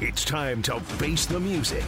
[0.00, 1.82] It's time to face the music.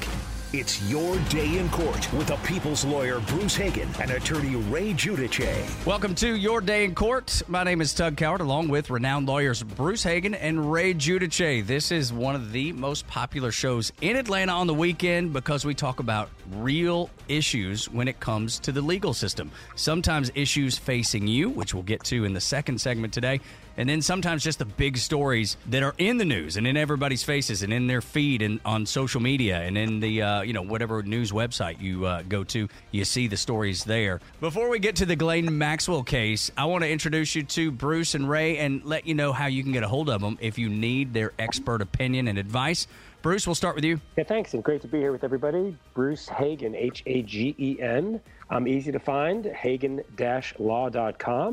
[0.52, 5.86] It's your day in court with the people's lawyer Bruce Hagen and attorney Ray Giudice.
[5.86, 7.40] Welcome to Your Day in Court.
[7.46, 11.64] My name is Tug Cowart, along with renowned lawyers Bruce Hagen and Ray Giudice.
[11.64, 15.72] This is one of the most popular shows in Atlanta on the weekend because we
[15.72, 19.52] talk about real issues when it comes to the legal system.
[19.76, 23.38] Sometimes issues facing you, which we'll get to in the second segment today,
[23.76, 27.22] and then sometimes just the big stories that are in the news and in everybody's
[27.22, 30.62] faces and in their feed and on social media and in the uh, you know
[30.62, 34.20] whatever news website you uh, go to, you see the stories there.
[34.40, 38.14] Before we get to the Ghislaine Maxwell case, I want to introduce you to Bruce
[38.14, 40.58] and Ray and let you know how you can get a hold of them if
[40.58, 42.86] you need their expert opinion and advice.
[43.22, 44.00] Bruce, we'll start with you.
[44.16, 45.76] Yeah, thanks, and great to be here with everybody.
[45.94, 48.20] Bruce Hagen, H A G E N.
[48.50, 50.08] I'm easy to find, hagen-law.com.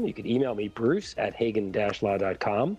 [0.06, 2.78] You can email me, bruce at hagen-law.com.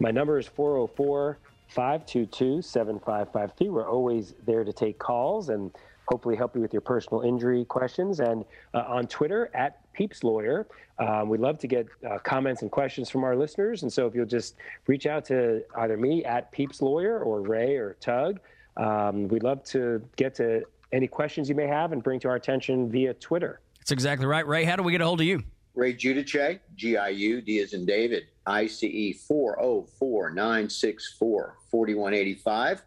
[0.00, 1.38] My number is 404
[1.68, 3.68] 522 7553.
[3.68, 5.70] We're always there to take calls and
[6.06, 8.20] hopefully help you with your personal injury questions.
[8.20, 10.66] And uh, on Twitter, at Peeps Lawyer.
[11.00, 13.82] Um, we'd love to get uh, comments and questions from our listeners.
[13.82, 14.54] And so if you'll just
[14.86, 18.38] reach out to either me at Peeps Lawyer or Ray or Tug,
[18.76, 22.36] um, we'd love to get to any questions you may have and bring to our
[22.36, 23.60] attention via Twitter.
[23.78, 24.46] That's exactly right.
[24.46, 25.42] Ray, how do we get a hold of you?
[25.74, 32.82] Ray Giudice, G I U, D as in David, ICE 404 964 4185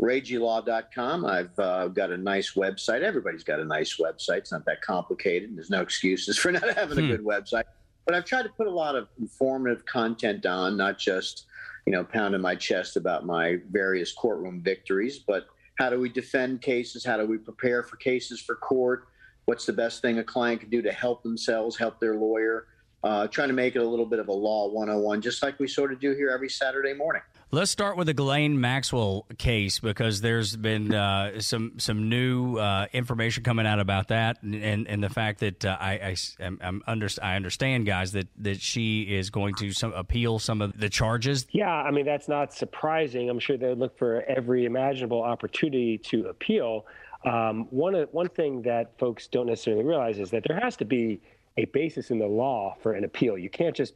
[0.00, 1.24] RayGLaw.com.
[1.24, 3.02] I've uh, got a nice website.
[3.02, 4.38] Everybody's got a nice website.
[4.38, 5.56] It's not that complicated.
[5.56, 7.08] There's no excuses for not having a hmm.
[7.08, 7.64] good website.
[8.04, 11.46] But I've tried to put a lot of informative content on, not just,
[11.86, 15.46] you know, pounding my chest about my various courtroom victories, but
[15.82, 17.04] how do we defend cases?
[17.04, 19.08] How do we prepare for cases for court?
[19.46, 22.68] What's the best thing a client can do to help themselves, help their lawyer?
[23.02, 25.66] Uh, trying to make it a little bit of a law 101, just like we
[25.66, 27.22] sort of do here every Saturday morning.
[27.54, 32.86] Let's start with the Ghislaine Maxwell case because there's been uh, some some new uh,
[32.94, 37.08] information coming out about that, and and the fact that uh, I I, am under,
[37.20, 41.46] I understand, guys, that that she is going to some, appeal some of the charges.
[41.50, 43.28] Yeah, I mean that's not surprising.
[43.28, 46.86] I'm sure they look for every imaginable opportunity to appeal.
[47.26, 51.20] Um, one one thing that folks don't necessarily realize is that there has to be
[51.58, 53.36] a basis in the law for an appeal.
[53.36, 53.92] You can't just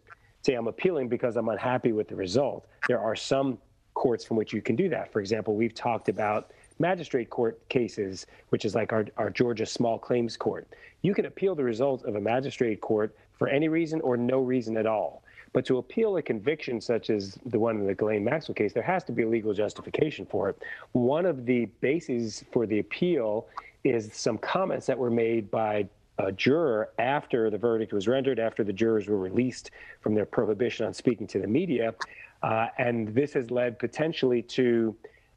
[0.46, 2.66] say I'm appealing because I'm unhappy with the result.
[2.88, 3.58] There are some
[3.94, 5.12] courts from which you can do that.
[5.12, 9.98] For example, we've talked about magistrate court cases, which is like our, our Georgia small
[9.98, 10.68] claims court.
[11.02, 14.76] You can appeal the result of a magistrate court for any reason or no reason
[14.76, 15.22] at all.
[15.52, 18.82] But to appeal a conviction such as the one in the Ghislaine Maxwell case, there
[18.82, 20.62] has to be a legal justification for it.
[20.92, 23.46] One of the bases for the appeal
[23.82, 28.64] is some comments that were made by a juror after the verdict was rendered, after
[28.64, 31.94] the jurors were released from their prohibition on speaking to the media.
[32.42, 34.96] Uh, and this has led potentially to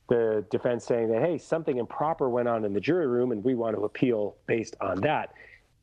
[0.10, 3.56] the defense saying that, hey, something improper went on in the jury room and we
[3.56, 5.34] want to appeal based on that.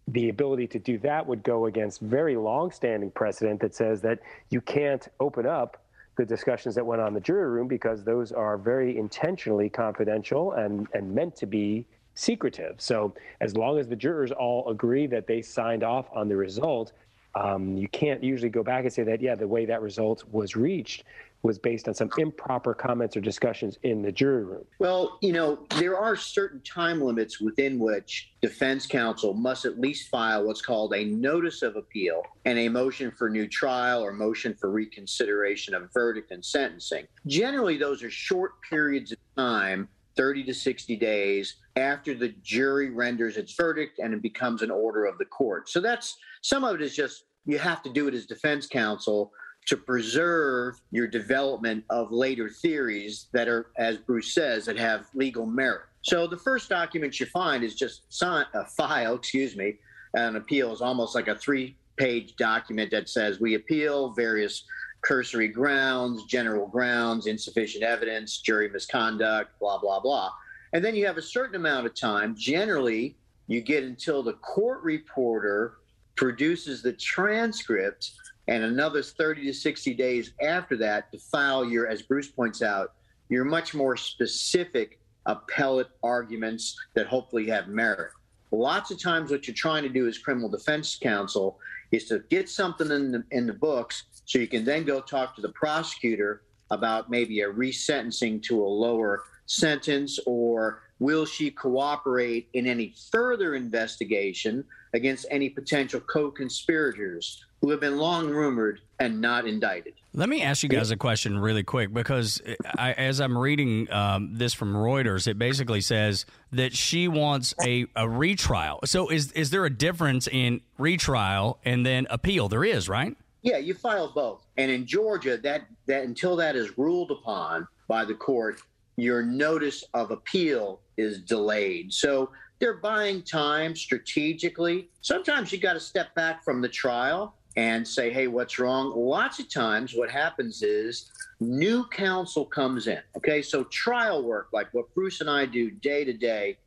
[0.09, 4.21] The ability to do that would go against very long-standing precedent that says that
[4.51, 5.83] you can't open up
[6.17, 10.53] the discussions that went on in the jury room because those are very intentionally confidential
[10.53, 11.87] and, and meant to be
[12.17, 12.75] secretive.
[12.79, 16.93] So as long as the jurors all agree that they signed off on the result,
[17.37, 20.57] um, you can't usually go back and say that, yeah, the way that result was
[20.57, 21.05] reached
[21.43, 24.65] was based on some improper comments or discussions in the jury room.
[24.79, 30.09] Well, you know, there are certain time limits within which defense counsel must at least
[30.09, 34.55] file what's called a notice of appeal and a motion for new trial or motion
[34.55, 37.07] for reconsideration of verdict and sentencing.
[37.27, 43.37] Generally, those are short periods of time 30 to 60 days after the jury renders
[43.37, 45.69] its verdict and it becomes an order of the court.
[45.69, 49.33] So that's some of it is just you have to do it as defense counsel
[49.67, 55.45] to preserve your development of later theories that are, as Bruce says, that have legal
[55.45, 55.83] merit.
[56.03, 59.75] So the first document you find is just a file, excuse me,
[60.15, 64.65] an appeal is almost like a three-page document that says we appeal various
[65.03, 70.31] cursory grounds, general grounds, insufficient evidence, jury misconduct, blah, blah, blah.
[70.73, 72.35] And then you have a certain amount of time.
[72.37, 73.17] Generally,
[73.47, 75.79] you get until the court reporter
[76.17, 78.13] produces the transcript
[78.49, 82.95] and another 30 to 60 days after that to file your, as Bruce points out,
[83.29, 88.13] your much more specific appellate arguments that hopefully have merit.
[88.53, 91.59] Lots of times, what you're trying to do as criminal defense counsel
[91.91, 95.35] is to get something in the, in the books so you can then go talk
[95.37, 102.49] to the prosecutor about maybe a resentencing to a lower sentence or will she cooperate
[102.53, 104.65] in any further investigation
[104.95, 109.95] against any potential co conspirators who have been long rumored and not indicted?
[110.15, 112.41] Let me ask you guys a question really quick because
[112.79, 117.87] I, as I'm reading um, this from Reuters, it basically says that she wants a,
[117.95, 118.81] a retrial.
[118.87, 122.49] So is is there a difference in retrial and then appeal?
[122.49, 123.17] There is, right?
[123.47, 124.45] Yeah, you file both.
[124.57, 128.61] And in Georgia, that that until that is ruled upon by the court,
[128.97, 131.93] your notice of appeal is delayed.
[131.93, 134.91] So they're buying time strategically.
[135.01, 138.93] Sometimes you got to step back from the trial and say, hey, what's wrong?
[138.97, 143.01] Lots of times, what happens is new counsel comes in.
[143.17, 146.59] Okay, so trial work, like what Bruce and I do day to day,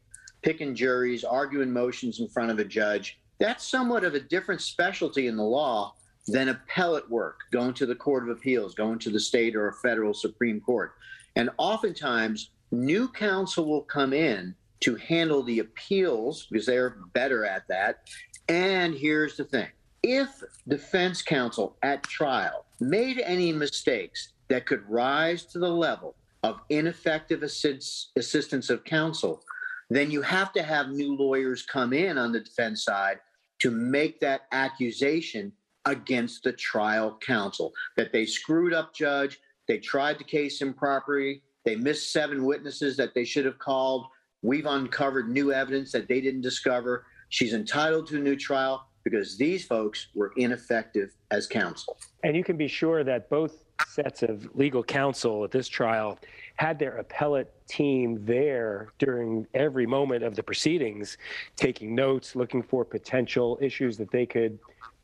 [0.43, 5.27] picking juries, arguing motions in front of a judge, that's somewhat of a different specialty
[5.27, 5.93] in the law
[6.27, 9.74] than appellate work, going to the Court of Appeals, going to the state or a
[9.74, 10.94] federal Supreme Court.
[11.36, 17.68] And oftentimes, new counsel will come in to handle the appeals because they're better at
[17.68, 18.10] that.
[18.48, 19.68] And here's the thing
[20.04, 26.62] if defense counsel at trial made any mistakes that could rise to the level of
[26.69, 29.44] ineffective assist- assistance of counsel,
[29.89, 33.19] then you have to have new lawyers come in on the defense side
[33.60, 35.51] to make that accusation
[35.85, 39.39] against the trial counsel that they screwed up judge.
[39.67, 44.07] They tried the case improperly they missed seven witnesses that they should have called.
[44.41, 47.05] We've uncovered new evidence that they didn't discover.
[47.29, 51.97] She's entitled to a new trial because these folks were ineffective as counsel.
[52.23, 56.19] And you can be sure that both sets of legal counsel at this trial
[56.55, 61.17] had their appellate team there during every moment of the proceedings,
[61.55, 64.59] taking notes, looking for potential issues that they could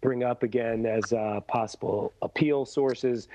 [0.05, 3.27] bring up again as uh, possible appeal sources.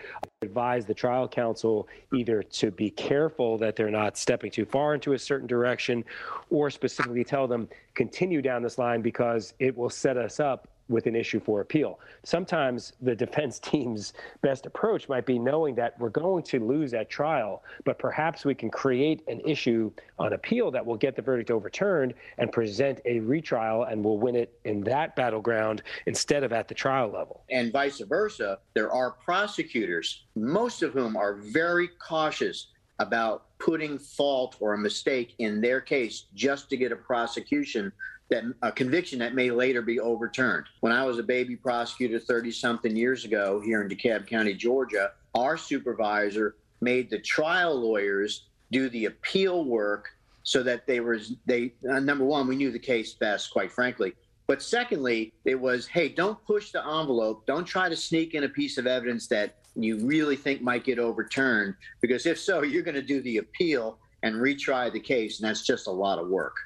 [0.43, 5.14] Advise the trial counsel either to be careful that they're not stepping too far into
[5.14, 6.05] a certain direction,
[6.49, 11.06] or specifically tell them continue down this line because it will set us up with
[11.06, 12.00] an issue for appeal.
[12.25, 17.08] Sometimes the defense team's best approach might be knowing that we're going to lose at
[17.08, 21.50] trial, but perhaps we can create an issue on appeal that will get the verdict
[21.50, 26.69] overturned and present a retrial and we'll win it in that battleground instead of at
[26.69, 27.44] the trial level.
[27.50, 34.56] And vice versa, there are prosecutors, most of whom are very cautious about putting fault
[34.60, 37.90] or a mistake in their case just to get a prosecution
[38.31, 40.67] that a conviction that may later be overturned.
[40.81, 45.12] When I was a baby prosecutor 30 something years ago here in DeKalb County, Georgia,
[45.35, 50.09] our supervisor made the trial lawyers do the appeal work
[50.43, 54.15] so that they were they uh, number one we knew the case best quite frankly.
[54.47, 57.44] But secondly it was hey don't push the envelope.
[57.47, 60.99] Don't try to sneak in a piece of evidence that you really think might get
[60.99, 65.49] overturned because if so you're going to do the appeal and retry the case and
[65.49, 66.56] that's just a lot of work.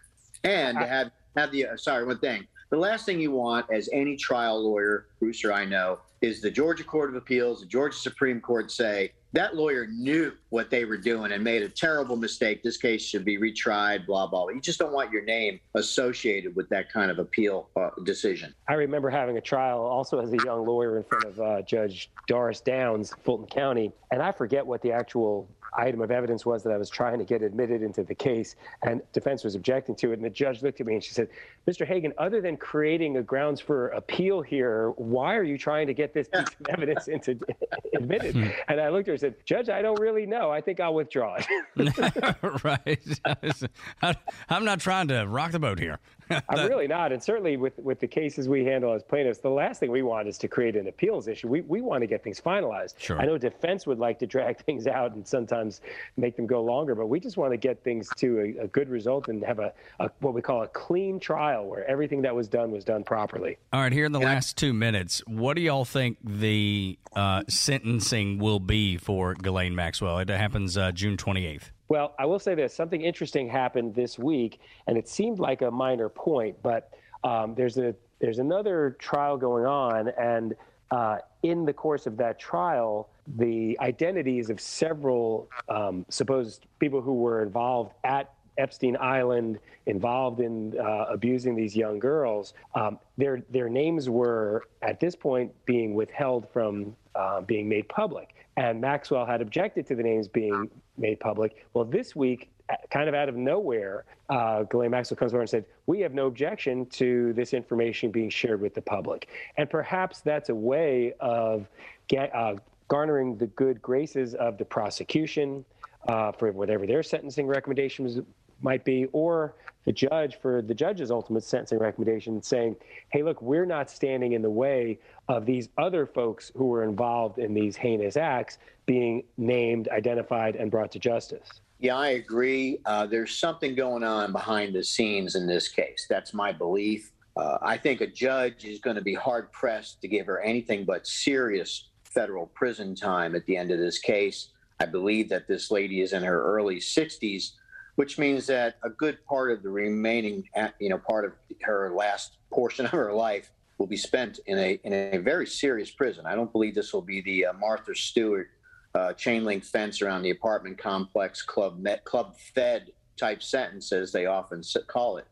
[0.45, 2.47] And to have have the uh, sorry one thing.
[2.71, 6.85] The last thing you want, as any trial lawyer, Brewster, I know, is the Georgia
[6.85, 11.33] Court of Appeals, the Georgia Supreme Court say that lawyer knew what they were doing
[11.33, 12.63] and made a terrible mistake.
[12.63, 14.49] This case should be retried, blah, blah.
[14.49, 18.55] You just don't want your name associated with that kind of appeal uh, decision.
[18.69, 22.13] I remember having a trial also as a young lawyer in front of uh, Judge
[22.29, 26.73] Doris Downs, Fulton County, and I forget what the actual item of evidence was that
[26.73, 30.15] I was trying to get admitted into the case, and defense was objecting to it.
[30.15, 31.29] And the judge looked at me and she said,
[31.67, 31.87] "Mr.
[31.87, 36.13] Hagen, other than creating a grounds for appeal here, why are you trying to get
[36.13, 37.39] this piece of evidence into
[37.95, 38.49] admitted?" Hmm.
[38.69, 40.51] and I looked at her and said, "Judge, I don't really know.
[40.51, 41.47] I think I'll withdraw it."
[42.65, 44.19] right.
[44.49, 45.99] I'm not trying to rock the boat here.
[46.31, 47.13] I'm really not.
[47.13, 50.29] And certainly with, with the cases we handle as plaintiffs, the last thing we want
[50.29, 51.49] is to create an appeals issue.
[51.49, 52.95] We, we want to get things finalized.
[52.99, 53.21] Sure.
[53.21, 55.81] I know defense would like to drag things out and sometimes
[56.17, 58.89] make them go longer, but we just want to get things to a, a good
[58.89, 62.49] result and have a, a, what we call a clean trial where everything that was
[62.49, 63.59] done was done properly.
[63.73, 64.27] All right, here in the yeah.
[64.27, 70.19] last two minutes, what do y'all think the uh, sentencing will be for Ghislaine Maxwell?
[70.19, 71.71] It happens uh, June 28th.
[71.89, 75.71] Well, I will say this something interesting happened this week, and it seemed like a
[75.71, 76.91] minor point, but
[77.23, 80.55] um, there's a there's another trial going on, and
[80.91, 87.15] uh, in the course of that trial, the identities of several um, supposed people who
[87.15, 93.69] were involved at Epstein Island, involved in uh, abusing these young girls, um, their their
[93.69, 98.35] names were at this point being withheld from uh, being made public.
[98.57, 101.67] And Maxwell had objected to the names being made public.
[101.75, 102.51] Well, this week,
[102.91, 106.27] kind of out of nowhere, uh, Ghislaine Maxwell comes over and said, "We have no
[106.27, 111.69] objection to this information being shared with the public." And perhaps that's a way of
[112.09, 112.57] get, uh,
[112.89, 115.65] garnering the good graces of the prosecution
[116.09, 118.21] uh, for whatever their sentencing recommendations
[118.65, 119.55] might be, or
[119.85, 122.75] the judge for the judge's ultimate sentencing recommendation, saying,
[123.11, 127.39] "Hey, look, we're not standing in the way of these other folks who were involved
[127.39, 132.79] in these heinous acts being named, identified, and brought to justice." Yeah, I agree.
[132.87, 136.07] Uh, there's something going on behind the scenes in this case.
[136.09, 137.13] That's my belief.
[137.37, 140.85] Uh, I think a judge is going to be hard pressed to give her anything
[140.85, 144.51] but serious federal prison time at the end of this case.
[144.81, 147.53] I believe that this lady is in her early 60s,
[147.97, 150.49] which means that a good part of the remaining,
[150.81, 151.33] you know, part of
[151.63, 155.91] her last portion of her life will be spent in a in a very serious
[155.91, 156.27] prison.
[156.27, 158.49] I don't believe this will be the uh, Martha Stewart
[158.95, 164.13] uh, chain link fence around the apartment complex, club met, club fed type sentence, as
[164.13, 165.27] they often call it.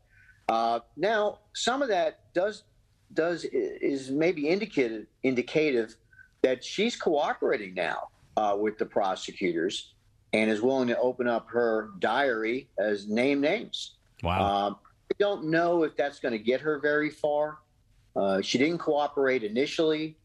[0.48, 2.64] Uh, now, some of that does
[3.14, 5.96] does is maybe indicated indicative
[6.42, 9.91] that she's cooperating now uh, with the prosecutors
[10.32, 13.96] and is willing to open up her diary as name names.
[14.22, 14.66] Wow.
[14.66, 14.76] Um,
[15.10, 17.58] I don't know if that's going to get her very far.
[18.16, 20.16] Uh, she didn't cooperate initially.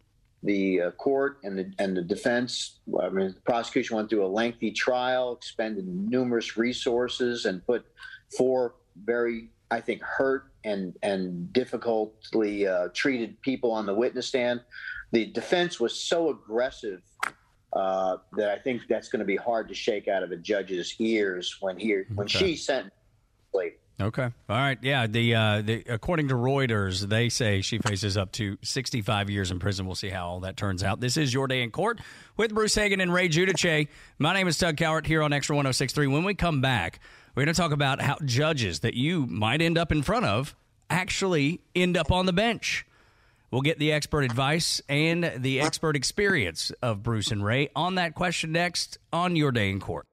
[0.44, 4.28] The uh, court and the and the defense, I mean, the prosecution went through a
[4.28, 7.86] lengthy trial, expended numerous resources, and put
[8.38, 14.62] four very, I think, hurt and and difficultly uh, treated people on the witness stand.
[15.12, 17.02] The defense was so aggressive
[17.74, 20.96] uh, that I think that's going to be hard to shake out of a judge's
[21.00, 22.38] ears when he when okay.
[22.40, 22.92] she sent.
[24.00, 24.30] Okay.
[24.48, 24.78] All right.
[24.84, 25.08] Yeah.
[25.08, 29.58] The, uh, the according to Reuters, they say she faces up to 65 years in
[29.58, 29.88] prison.
[29.88, 31.00] We'll see how all that turns out.
[31.00, 32.00] This is your day in court
[32.36, 33.88] with Bruce Hagen and Ray Giudice.
[34.20, 36.12] My name is Doug Cowart here on Extra 106.3.
[36.12, 37.00] When we come back,
[37.34, 40.56] we're going to talk about how judges that you might end up in front of
[40.92, 42.86] actually end up on the bench.
[43.52, 48.14] We'll get the expert advice and the expert experience of Bruce and Ray on that
[48.14, 50.06] question next on your day in court.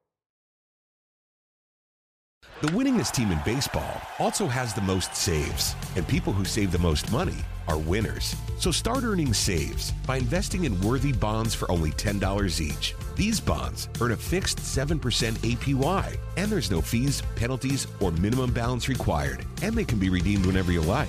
[2.61, 6.79] The winningest team in baseball also has the most saves, and people who save the
[6.79, 7.37] most money
[7.67, 8.37] are winners.
[8.59, 12.95] So start earning saves by investing in worthy bonds for only $10 each.
[13.17, 14.99] These bonds earn a fixed 7%
[15.41, 20.47] APY, and there's no fees, penalties, or minimum balance required, and they can be redeemed
[20.47, 21.09] whenever you like.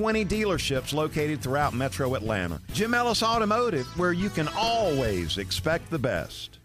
[0.25, 2.61] dealerships located throughout metro Atlanta.
[2.73, 6.57] Jim Ellis Automotive, where you can always expect the best.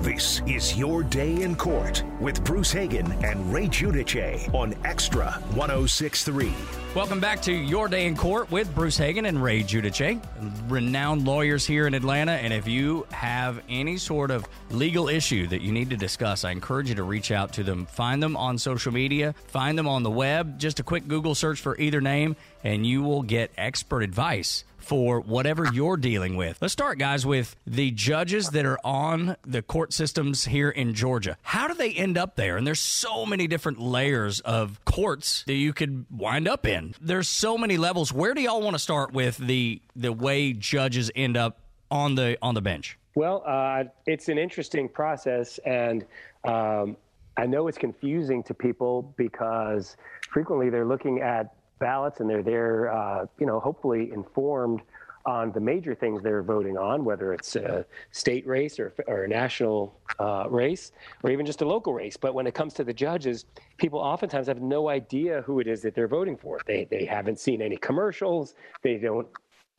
[0.00, 6.52] This is Your Day in Court with Bruce Hagen and Ray Giudice on Extra 1063.
[6.94, 10.22] Welcome back to Your Day in Court with Bruce Hagen and Ray Giudice,
[10.68, 12.32] renowned lawyers here in Atlanta.
[12.32, 16.50] And if you have any sort of legal issue that you need to discuss, I
[16.50, 17.86] encourage you to reach out to them.
[17.86, 20.58] Find them on social media, find them on the web.
[20.58, 25.20] Just a quick Google search for either name, and you will get expert advice for
[25.20, 26.58] whatever you're dealing with.
[26.60, 31.36] Let's start, guys, with the judges that are on the court systems here in Georgia.
[31.42, 32.56] How do they end up there?
[32.56, 36.94] And there's so many different layers of courts that you could wind up in.
[37.00, 38.12] There's so many levels.
[38.12, 41.58] Where do y'all want to start with the the way judges end up
[41.90, 42.98] on the on the bench?
[43.14, 46.04] Well, uh, it's an interesting process, and
[46.44, 46.96] um,
[47.36, 49.96] I know it's confusing to people because
[50.30, 54.82] frequently they're looking at ballots and they're there, uh, you know, hopefully informed
[55.26, 59.28] on the major things they're voting on, whether it's a state race or, or a
[59.28, 60.92] national uh, race
[61.24, 62.16] or even just a local race.
[62.16, 63.44] But when it comes to the judges,
[63.76, 66.60] people oftentimes have no idea who it is that they're voting for.
[66.64, 69.26] They, they haven't seen any commercials, they don't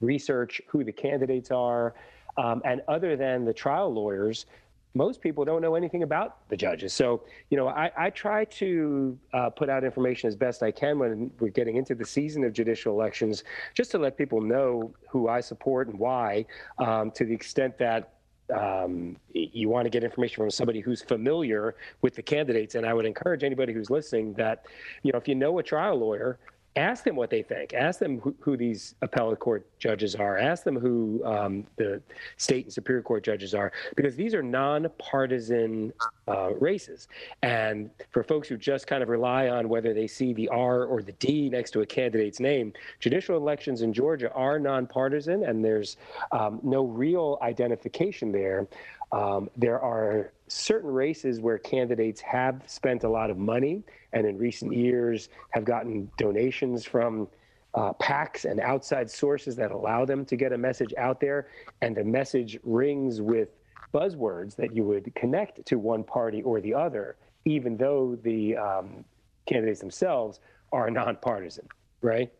[0.02, 1.96] research who the candidates are.
[2.38, 4.46] Um, and other than the trial lawyers,
[4.94, 6.94] most people don't know anything about the judges.
[6.94, 10.98] So, you know, I, I try to uh, put out information as best I can
[11.00, 15.28] when we're getting into the season of judicial elections, just to let people know who
[15.30, 16.46] I support and why,
[16.80, 18.14] um, to the extent that
[18.56, 22.76] um, you want to get information from somebody who's familiar with the candidates.
[22.76, 24.66] And I would encourage anybody who's listening that,
[25.04, 26.40] you know, if you know a trial lawyer,
[26.78, 27.74] ask them what they think.
[27.74, 30.38] Ask them who, who these appellate court judges are.
[30.38, 32.02] Ask them who um, the
[32.38, 35.92] state and superior court judges are, because these are nonpartisan
[36.28, 37.08] uh, races.
[37.42, 41.02] And for folks who just kind of rely on whether they see the R or
[41.02, 45.98] the D next to a candidate's name, judicial elections in Georgia are nonpartisan, and there's
[46.32, 48.68] um, no real identification there.
[49.12, 54.38] Um, there are certain races where candidates have spent a lot of money and in
[54.38, 57.28] recent years have gotten donations from
[57.74, 61.48] uh, PACs and outside sources that allow them to get a message out there.
[61.82, 63.50] And the message rings with
[63.94, 69.06] buzzwords that you would connect to one party or the other, even though the um,
[69.46, 70.40] candidates themselves
[70.72, 71.68] are nonpartisan,
[72.02, 72.32] right?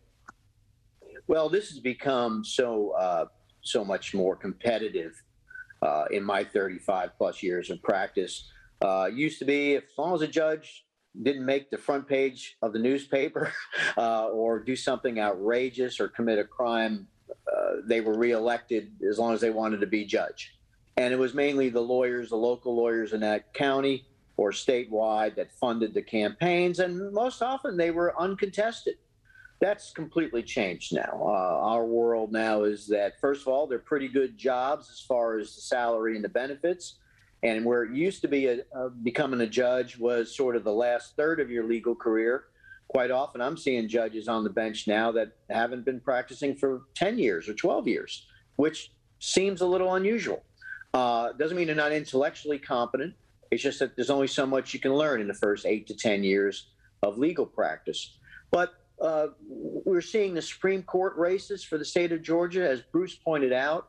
[1.26, 3.26] Well, this has become so uh,
[3.60, 5.12] so much more competitive
[5.82, 8.50] uh, in my 35 plus years of practice.
[8.80, 10.86] Uh, used to be, if, as long as a judge
[11.22, 13.52] didn't make the front page of the newspaper
[13.96, 19.34] uh, or do something outrageous or commit a crime, uh, they were reelected as long
[19.34, 20.54] as they wanted to be judge.
[20.96, 24.04] And it was mainly the lawyers, the local lawyers in that county
[24.36, 28.94] or statewide that funded the campaigns, and most often they were uncontested.
[29.60, 31.20] That's completely changed now.
[31.20, 35.38] Uh, our world now is that, first of all, they're pretty good jobs as far
[35.38, 36.98] as the salary and the benefits.
[37.42, 40.72] And where it used to be a, a, becoming a judge was sort of the
[40.72, 42.44] last third of your legal career.
[42.88, 47.18] Quite often, I'm seeing judges on the bench now that haven't been practicing for 10
[47.18, 50.42] years or 12 years, which seems a little unusual.
[50.94, 53.14] Uh, doesn't mean they're not intellectually competent.
[53.50, 55.94] It's just that there's only so much you can learn in the first eight to
[55.94, 56.68] 10 years
[57.02, 58.16] of legal practice.
[58.50, 63.14] But uh, we're seeing the Supreme Court races for the state of Georgia, as Bruce
[63.14, 63.88] pointed out,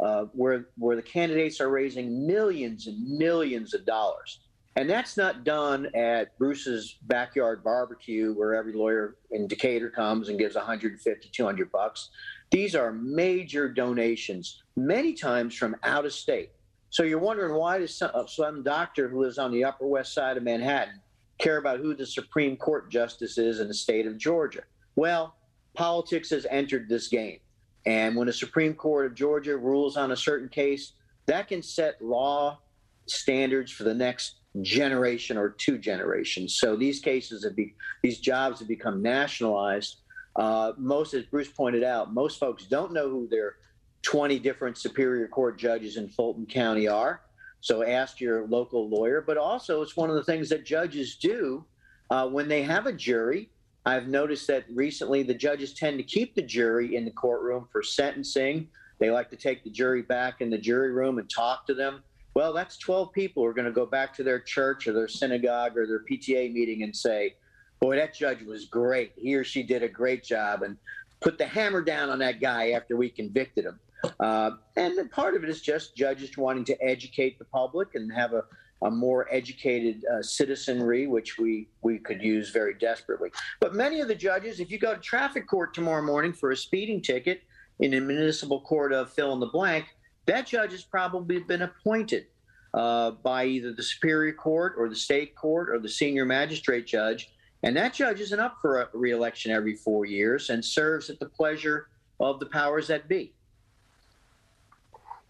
[0.00, 4.40] uh, where where the candidates are raising millions and millions of dollars,
[4.76, 10.38] and that's not done at Bruce's backyard barbecue, where every lawyer in Decatur comes and
[10.38, 12.10] gives 150, 200 bucks.
[12.50, 16.50] These are major donations, many times from out of state.
[16.90, 20.36] So you're wondering why does some, some doctor who lives on the Upper West Side
[20.38, 21.00] of Manhattan
[21.38, 24.62] care about who the Supreme Court justice is in the state of Georgia.
[24.96, 25.36] Well,
[25.74, 27.38] politics has entered this game.
[27.86, 30.92] And when the Supreme Court of Georgia rules on a certain case,
[31.26, 32.58] that can set law
[33.06, 36.56] standards for the next generation or two generations.
[36.58, 39.98] So these cases have be, these jobs have become nationalized.
[40.36, 43.56] Uh, most, as Bruce pointed out, most folks don't know who their
[44.02, 47.22] 20 different Superior Court judges in Fulton County are.
[47.60, 49.20] So ask your local lawyer.
[49.20, 51.64] But also, it's one of the things that judges do
[52.10, 53.50] uh, when they have a jury.
[53.86, 57.82] I've noticed that recently the judges tend to keep the jury in the courtroom for
[57.82, 58.68] sentencing.
[58.98, 62.02] They like to take the jury back in the jury room and talk to them.
[62.34, 65.08] Well, that's 12 people who are going to go back to their church or their
[65.08, 67.34] synagogue or their PTA meeting and say,
[67.80, 69.12] Boy, that judge was great.
[69.16, 70.62] He or she did a great job.
[70.62, 70.76] And
[71.20, 73.78] put the hammer down on that guy after we convicted him.
[74.20, 78.32] Uh, and part of it is just judges wanting to educate the public and have
[78.32, 78.44] a,
[78.82, 83.30] a more educated uh, citizenry, which we, we could use very desperately.
[83.60, 86.56] But many of the judges, if you go to traffic court tomorrow morning for a
[86.56, 87.42] speeding ticket
[87.80, 89.86] in a municipal court of fill in the blank,
[90.26, 92.26] that judge has probably been appointed
[92.74, 97.30] uh, by either the Superior Court or the State Court or the Senior Magistrate Judge.
[97.62, 101.26] And that judge isn't up for a reelection every four years and serves at the
[101.26, 101.88] pleasure
[102.20, 103.32] of the powers that be.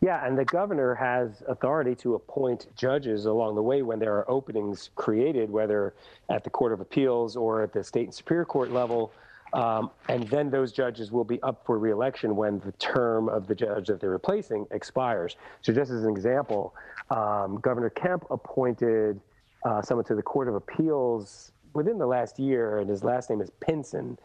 [0.00, 4.30] Yeah, and the governor has authority to appoint judges along the way when there are
[4.30, 5.94] openings created, whether
[6.30, 9.12] at the Court of Appeals or at the state and superior court level.
[9.54, 13.54] Um, and then those judges will be up for reelection when the term of the
[13.54, 15.36] judge that they're replacing expires.
[15.62, 16.74] So, just as an example,
[17.10, 19.20] um, Governor Kemp appointed
[19.64, 23.40] uh, someone to the Court of Appeals within the last year, and his last name
[23.40, 24.18] is Pinson,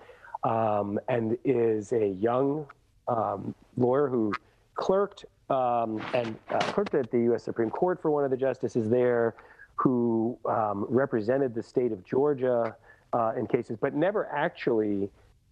[0.44, 2.68] um, and is a young
[3.08, 4.34] um, lawyer who
[4.76, 7.44] clerked um, and uh, clerked at the U.S.
[7.44, 9.36] Supreme Court for one of the justices there,
[9.76, 12.76] who um, represented the state of Georgia
[13.14, 15.10] uh, in cases, but never actually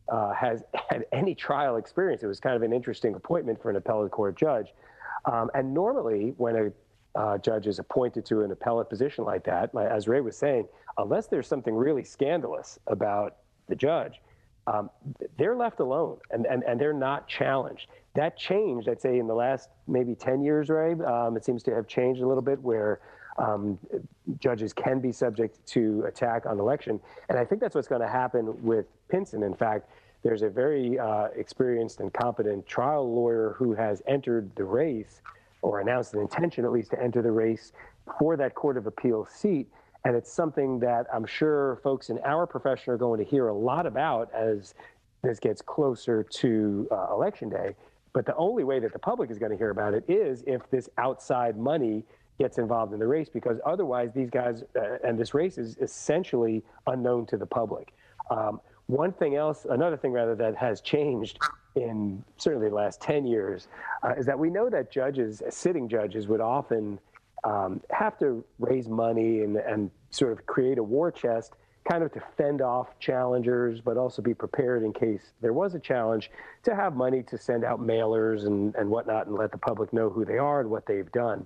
[0.09, 2.23] uh, has had any trial experience.
[2.23, 4.73] It was kind of an interesting appointment for an appellate court judge.
[5.31, 6.71] Um, and normally, when a
[7.19, 11.27] uh, judge is appointed to an appellate position like that, as Ray was saying, unless
[11.27, 13.37] there's something really scandalous about
[13.67, 14.21] the judge,
[14.67, 14.89] um,
[15.38, 17.88] they're left alone and, and, and they're not challenged.
[18.15, 20.93] That changed, I'd say, in the last maybe 10 years, Ray.
[20.93, 23.00] Um, it seems to have changed a little bit where
[23.38, 23.80] um,
[24.39, 27.00] judges can be subject to attack on election.
[27.30, 29.43] And I think that's what's going to happen with Pinson.
[29.43, 29.89] In fact,
[30.24, 35.21] there's a very uh, experienced and competent trial lawyer who has entered the race
[35.62, 37.71] or announced an intention, at least, to enter the race
[38.19, 39.67] for that Court of Appeal seat.
[40.05, 43.53] And it's something that I'm sure folks in our profession are going to hear a
[43.53, 44.73] lot about as
[45.21, 47.75] this gets closer to uh, Election Day.
[48.13, 50.69] But the only way that the public is going to hear about it is if
[50.69, 52.03] this outside money
[52.39, 56.63] gets involved in the race, because otherwise, these guys uh, and this race is essentially
[56.87, 57.93] unknown to the public.
[58.31, 61.39] Um, one thing else, another thing rather, that has changed
[61.75, 63.67] in certainly the last 10 years
[64.03, 66.99] uh, is that we know that judges, sitting judges, would often
[67.43, 71.54] um, have to raise money and, and sort of create a war chest
[71.89, 75.80] kind of to fend off challengers, but also be prepared in case there was a
[75.80, 76.30] challenge
[76.63, 80.10] to have money to send out mailers and, and whatnot and let the public know
[80.10, 81.45] who they are and what they've done.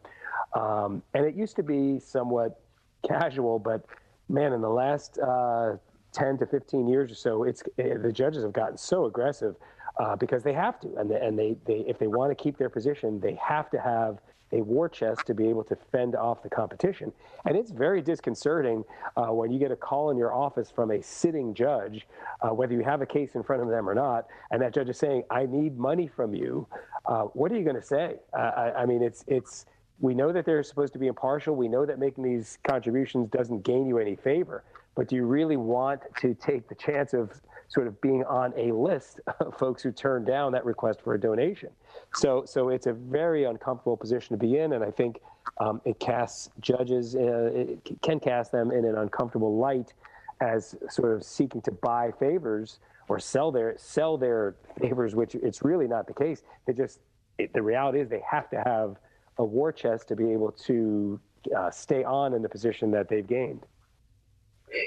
[0.54, 2.60] Um, and it used to be somewhat
[3.08, 3.86] casual, but
[4.28, 5.78] man, in the last uh,
[6.12, 9.56] 10 to 15 years or so, it's it, the judges have gotten so aggressive
[10.00, 12.58] uh, because they have to, and they, and they, they if they want to keep
[12.58, 14.20] their position, they have to have
[14.52, 17.12] a war chest to be able to fend off the competition.
[17.46, 18.84] And it's very disconcerting
[19.18, 22.08] uh, when you get a call in your office from a sitting judge,
[22.42, 24.90] uh, whether you have a case in front of them or not, and that judge
[24.90, 26.68] is saying, "I need money from you."
[27.06, 28.16] Uh, what are you going to say?
[28.34, 29.66] I, I mean, it's it's
[30.00, 31.56] we know that they're supposed to be impartial.
[31.56, 34.64] We know that making these contributions doesn't gain you any favor.
[34.96, 37.32] But do you really want to take the chance of
[37.68, 41.20] sort of being on a list of folks who turn down that request for a
[41.20, 41.70] donation?
[42.14, 45.20] So, so it's a very uncomfortable position to be in, and I think
[45.60, 49.94] um, it casts judges, uh, it can cast them in an uncomfortable light
[50.42, 55.64] as sort of seeking to buy favors or sell their sell their favors, which it's
[55.64, 56.44] really not the case.
[56.66, 57.00] They just
[57.38, 58.98] it, the reality is they have to have
[59.38, 61.20] a war chest to be able to
[61.56, 63.66] uh, stay on in the position that they've gained.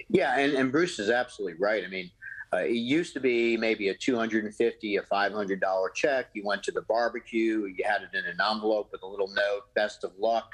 [0.09, 1.85] Yeah, and, and Bruce is absolutely right.
[1.85, 2.11] I mean,
[2.53, 6.27] uh, it used to be maybe a 250 a $500 check.
[6.33, 9.75] You went to the barbecue, you had it in an envelope with a little note,
[9.75, 10.51] best of luck,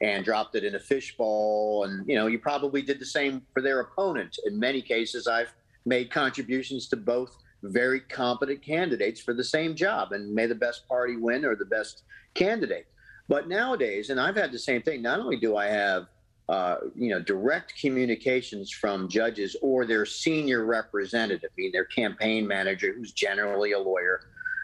[0.00, 1.84] and dropped it in a fishbowl.
[1.84, 4.36] And, you know, you probably did the same for their opponent.
[4.46, 5.54] In many cases, I've
[5.86, 10.88] made contributions to both very competent candidates for the same job, and may the best
[10.88, 12.02] party win or the best
[12.34, 12.86] candidate.
[13.28, 16.06] But nowadays, and I've had the same thing, not only do I have
[16.48, 22.46] uh, you know, direct communications from judges or their senior representative, I mean, their campaign
[22.46, 24.22] manager, who's generally a lawyer.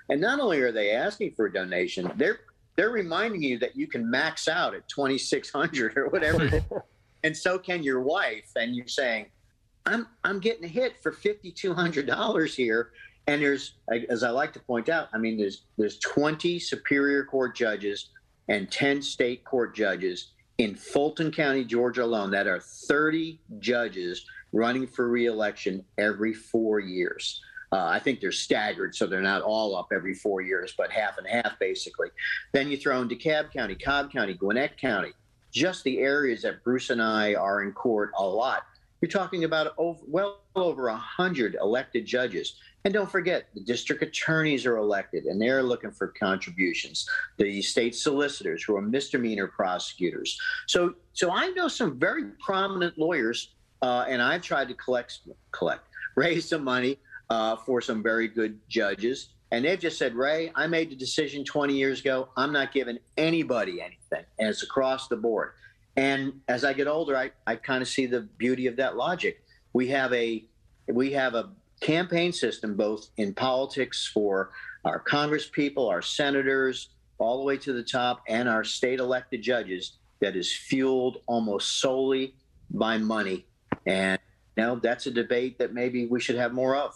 [0.08, 2.40] And not only are they asking for a donation, they're
[2.76, 6.62] they're reminding you that you can max out at 2600 or whatever
[7.24, 9.26] and so can your wife and you're saying
[9.86, 12.90] i'm i'm getting hit for $5200 here
[13.26, 13.74] and there's
[14.08, 18.10] as i like to point out i mean there's there's 20 superior court judges
[18.48, 24.86] and 10 state court judges in Fulton County, Georgia alone, that are 30 judges running
[24.86, 27.40] for reelection every four years.
[27.72, 31.18] Uh, I think they're staggered, so they're not all up every four years, but half
[31.18, 32.08] and half basically.
[32.52, 35.12] Then you throw in DeKalb County, Cobb County, Gwinnett County,
[35.50, 38.62] just the areas that Bruce and I are in court a lot.
[39.04, 42.54] You're talking about over, well over 100 elected judges.
[42.86, 47.06] And don't forget, the district attorneys are elected and they're looking for contributions.
[47.36, 50.40] The state solicitors, who are misdemeanor prosecutors.
[50.66, 53.50] So, so I know some very prominent lawyers,
[53.82, 55.18] uh, and I've tried to collect,
[55.50, 55.86] collect,
[56.16, 59.34] raise some money uh, for some very good judges.
[59.50, 62.30] And they've just said, Ray, I made the decision 20 years ago.
[62.38, 64.24] I'm not giving anybody anything.
[64.38, 65.52] And it's across the board.
[65.96, 69.42] And as I get older, I, I kind of see the beauty of that logic.
[69.72, 70.44] We have a
[70.88, 74.50] we have a campaign system, both in politics for
[74.84, 79.42] our Congress people, our senators, all the way to the top, and our state elected
[79.42, 82.34] judges, that is fueled almost solely
[82.70, 83.46] by money.
[83.86, 84.18] And
[84.56, 86.94] you know, that's a debate that maybe we should have more of.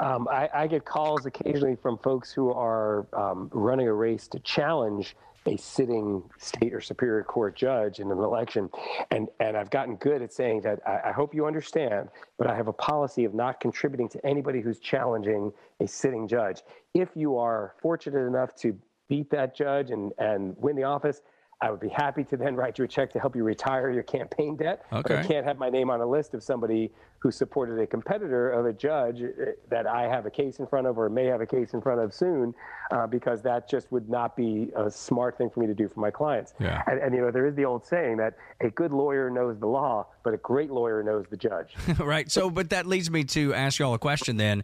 [0.00, 4.38] Um, I, I, get calls occasionally from folks who are um, running a race to
[4.40, 8.68] challenge a sitting state or superior court judge in an election.
[9.10, 12.54] And, and I've gotten good at saying that I, I, hope you understand, but I
[12.54, 16.62] have a policy of not contributing to anybody who's challenging a sitting judge.
[16.94, 18.76] If you are fortunate enough to
[19.08, 21.22] beat that judge and, and win the office,
[21.60, 24.04] I would be happy to then write you a check to help you retire your
[24.04, 24.86] campaign debt.
[24.92, 25.02] Okay.
[25.02, 28.50] But I can't have my name on a list of somebody who supported a competitor
[28.50, 31.40] of a judge uh, that I have a case in front of or may have
[31.40, 32.54] a case in front of soon,
[32.92, 35.98] uh, because that just would not be a smart thing for me to do for
[35.98, 36.54] my clients.
[36.60, 36.82] Yeah.
[36.86, 39.66] And, and you know, there is the old saying that a good lawyer knows the
[39.66, 41.74] law, but a great lawyer knows the judge.
[41.98, 42.30] right.
[42.30, 44.62] So, but that leads me to ask y'all a question then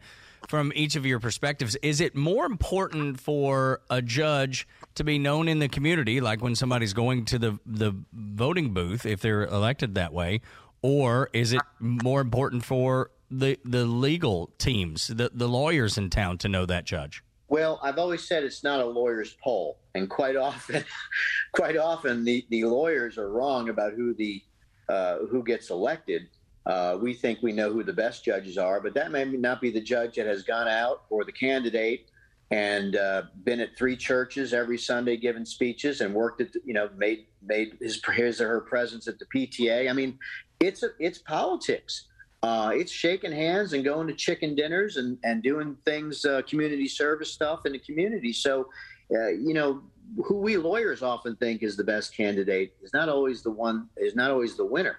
[0.49, 1.77] from each of your perspectives.
[1.77, 6.55] Is it more important for a judge to be known in the community, like when
[6.55, 10.41] somebody's going to the, the voting booth, if they're elected that way,
[10.83, 16.39] or is it more important for the, the legal teams, the, the lawyers in town
[16.39, 17.23] to know that judge?
[17.49, 20.85] Well, I've always said it's not a lawyer's poll, and quite often,
[21.53, 24.43] quite often the, the lawyers are wrong about who the
[24.89, 26.29] uh, who gets elected.
[26.67, 29.71] Uh, we think we know who the best judges are, but that may not be
[29.71, 32.09] the judge that has gone out or the candidate
[32.51, 36.89] and uh, been at three churches every Sunday giving speeches and worked at you know
[36.97, 39.91] made made his his or her presence at the PTA.
[39.91, 40.19] I mean,
[40.61, 42.09] it's a, it's politics.
[42.43, 46.87] Uh, it's shaking hands and going to chicken dinners and, and doing things, uh, community
[46.87, 48.35] service stuff in the community.
[48.35, 48.69] So,
[49.11, 49.81] uh, you know,
[50.23, 54.15] who we lawyers often think is the best candidate is not always the one, is
[54.15, 54.99] not always the winner.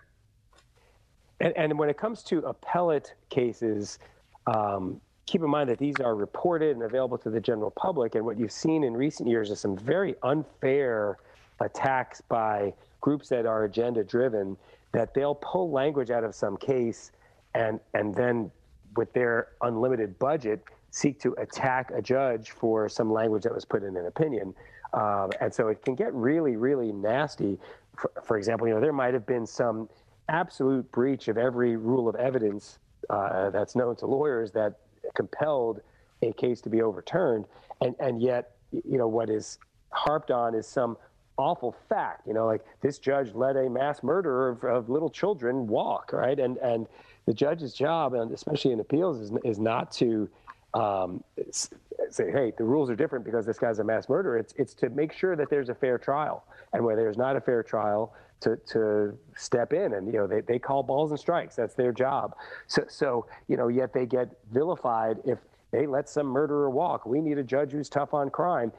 [1.39, 3.99] And, and when it comes to appellate cases,
[4.47, 8.15] um, keep in mind that these are reported and available to the general public.
[8.15, 11.17] And what you've seen in recent years is some very unfair
[11.59, 14.57] attacks by groups that are agenda driven
[14.91, 17.11] that they'll pull language out of some case
[17.53, 18.51] and and then
[18.95, 23.83] with their unlimited budget seek to attack a judge for some language that was put
[23.83, 24.53] in an opinion
[24.93, 27.57] um, and so it can get really really nasty
[27.95, 29.87] for, for, example you know there might have been some
[30.29, 34.79] absolute breach of every rule of evidence uh, that's known to lawyers that
[35.13, 35.81] compelled
[36.21, 37.45] a case to be overturned
[37.81, 39.59] and and yet you know what is
[39.91, 40.97] harped on is some
[41.37, 42.27] awful fact.
[42.27, 46.39] You know, like this judge let a mass murderer of, of, little children walk, right?
[46.39, 46.87] And and
[47.25, 50.29] the judge's job, and especially in appeals, is is not to
[50.73, 54.37] um, say, hey, the rules are different because this guy's a mass murderer.
[54.37, 57.41] It's it's to make sure that there's a fair trial, and where there's not a
[57.41, 58.13] fair trial,
[58.45, 61.55] to to step in and you know they, they call balls and strikes.
[61.55, 62.35] That's their job.
[62.67, 65.39] So so you know yet they get vilified if
[65.71, 67.05] they let some murderer walk.
[67.05, 68.71] We need a judge who's tough on crime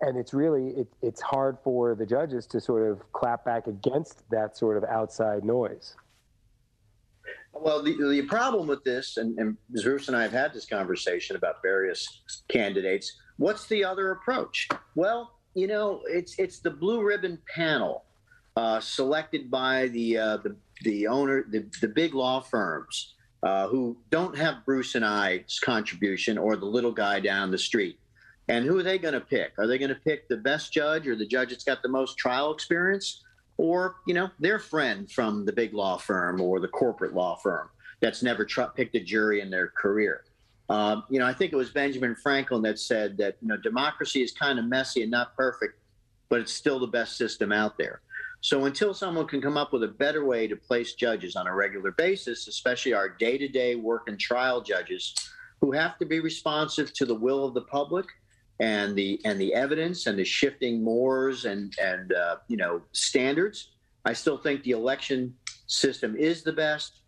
[0.00, 4.28] and it's really it, it's hard for the judges to sort of clap back against
[4.30, 5.94] that sort of outside noise.
[7.52, 11.34] Well, the, the problem with this, and, and Bruce and I have had this conversation
[11.34, 13.16] about various candidates.
[13.36, 14.68] What's the other approach?
[14.94, 18.04] Well, you know, it's it's the blue ribbon panel
[18.58, 23.96] uh, selected by the uh, the the owner, the, the big law firms uh, who
[24.10, 28.00] don't have Bruce and I's contribution or the little guy down the street.
[28.48, 29.52] And who are they going to pick?
[29.58, 32.18] Are they going to pick the best judge or the judge that's got the most
[32.18, 33.22] trial experience?
[33.58, 37.68] Or, you know, their friend from the big law firm or the corporate law firm
[38.00, 40.24] that's never tr- picked a jury in their career?
[40.68, 44.22] Um, you know, I think it was Benjamin Franklin that said that, you know, democracy
[44.22, 45.78] is kind of messy and not perfect,
[46.28, 48.00] but it's still the best system out there.
[48.40, 51.54] So until someone can come up with a better way to place judges on a
[51.54, 55.14] regular basis, especially our day to day work and trial judges
[55.60, 58.06] who have to be responsive to the will of the public
[58.60, 63.70] and the and the evidence and the shifting mores and and uh, you know standards.
[64.04, 65.34] I still think the election
[65.66, 67.00] system is the best,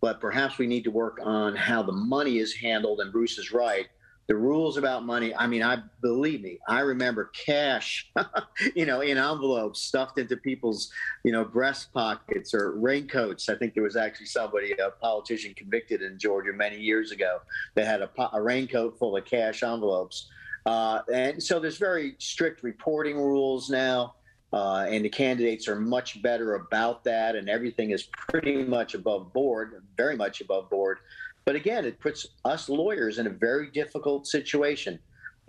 [0.00, 3.00] but perhaps we need to work on how the money is handled.
[3.00, 3.86] And Bruce is right.
[4.26, 5.34] The rules about money.
[5.34, 6.58] I mean, I believe me.
[6.66, 8.10] I remember cash,
[8.74, 10.90] you know, in envelopes stuffed into people's,
[11.24, 13.50] you know, breast pockets or raincoats.
[13.50, 17.40] I think there was actually somebody, a politician, convicted in Georgia many years ago
[17.74, 20.28] that had a, a raincoat full of cash envelopes
[20.66, 24.14] uh, and so there's very strict reporting rules now,
[24.52, 29.32] uh, and the candidates are much better about that, and everything is pretty much above
[29.32, 30.98] board, very much above board.
[31.44, 34.98] But again, it puts us lawyers in a very difficult situation.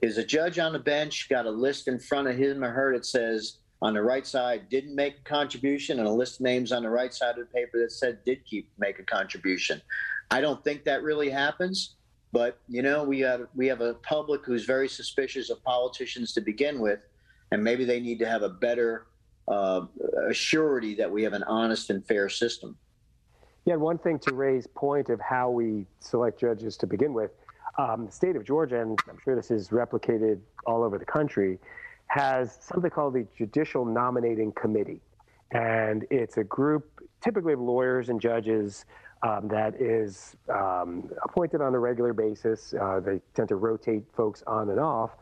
[0.03, 2.93] Is a judge on the bench got a list in front of him or her
[2.93, 6.73] that says on the right side didn't make a contribution, and a list of names
[6.73, 9.81] on the right side of the paper that said did keep make a contribution?
[10.31, 11.95] I don't think that really happens.
[12.34, 16.41] But you know, we have we have a public who's very suspicious of politicians to
[16.41, 16.99] begin with,
[17.51, 19.08] and maybe they need to have a better
[19.47, 19.86] uh,
[20.34, 22.77] surety that we have an honest and fair system.
[23.65, 27.32] Yeah, one thing to raise point of how we select judges to begin with.
[27.80, 31.58] Um, the state of Georgia, and I'm sure this is replicated all over the country,
[32.08, 35.01] has something called the Judicial Nominating Committee.
[35.49, 36.88] And it's a group
[37.21, 38.86] typically of lawyers and judges
[39.23, 42.75] um, that is um, appointed on a regular basis.
[42.80, 45.17] Uh, they tend to rotate folks on and off.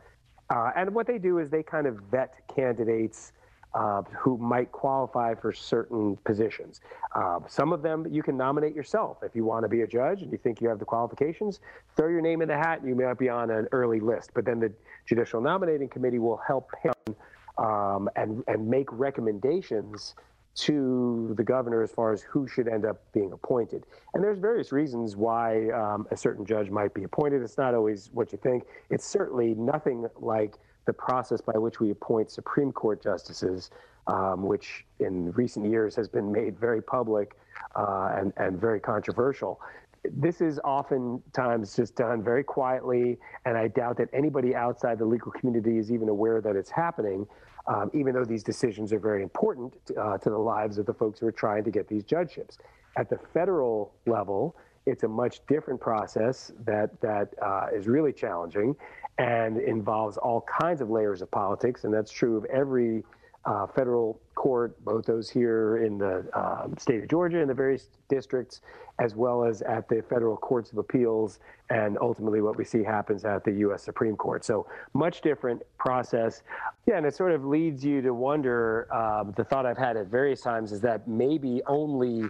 [0.50, 3.32] Uh, and what they do is they kind of vet candidates
[3.74, 6.80] uh, who might qualify for certain positions.
[7.14, 9.18] Uh, some of them you can nominate yourself.
[9.22, 11.60] If you want to be a judge and you think you have the qualifications,
[11.96, 14.30] throw your name in the hat and you might be on an early list.
[14.34, 14.72] But then the
[15.06, 17.16] Judicial Nominating Committee will help him
[17.58, 20.14] um, and, and make recommendations
[20.56, 23.84] to the governor as far as who should end up being appointed.
[24.14, 27.42] And there's various reasons why um, a certain judge might be appointed.
[27.42, 28.64] It's not always what you think.
[28.88, 30.54] It's certainly nothing like
[30.86, 33.70] the process by which we appoint Supreme Court justices,
[34.06, 37.36] um, which in recent years has been made very public
[37.76, 39.60] uh, and, and very controversial.
[40.10, 45.32] This is oftentimes just done very quietly, and I doubt that anybody outside the legal
[45.32, 47.26] community is even aware that it's happening,
[47.66, 50.92] um, even though these decisions are very important to, uh, to the lives of the
[50.92, 52.58] folks who are trying to get these judgeships.
[52.96, 58.76] At the federal level, it's a much different process that that uh, is really challenging
[59.18, 63.04] and involves all kinds of layers of politics, and that's true of every
[63.44, 67.88] uh, federal court, both those here in the um, state of Georgia in the various
[68.08, 68.62] districts,
[68.98, 73.24] as well as at the federal courts of appeals, and ultimately what we see happens
[73.24, 73.82] at the U.S.
[73.82, 74.44] Supreme Court.
[74.44, 76.42] So much different process.
[76.86, 78.92] Yeah, and it sort of leads you to wonder.
[78.94, 82.28] Um, the thought I've had at various times is that maybe only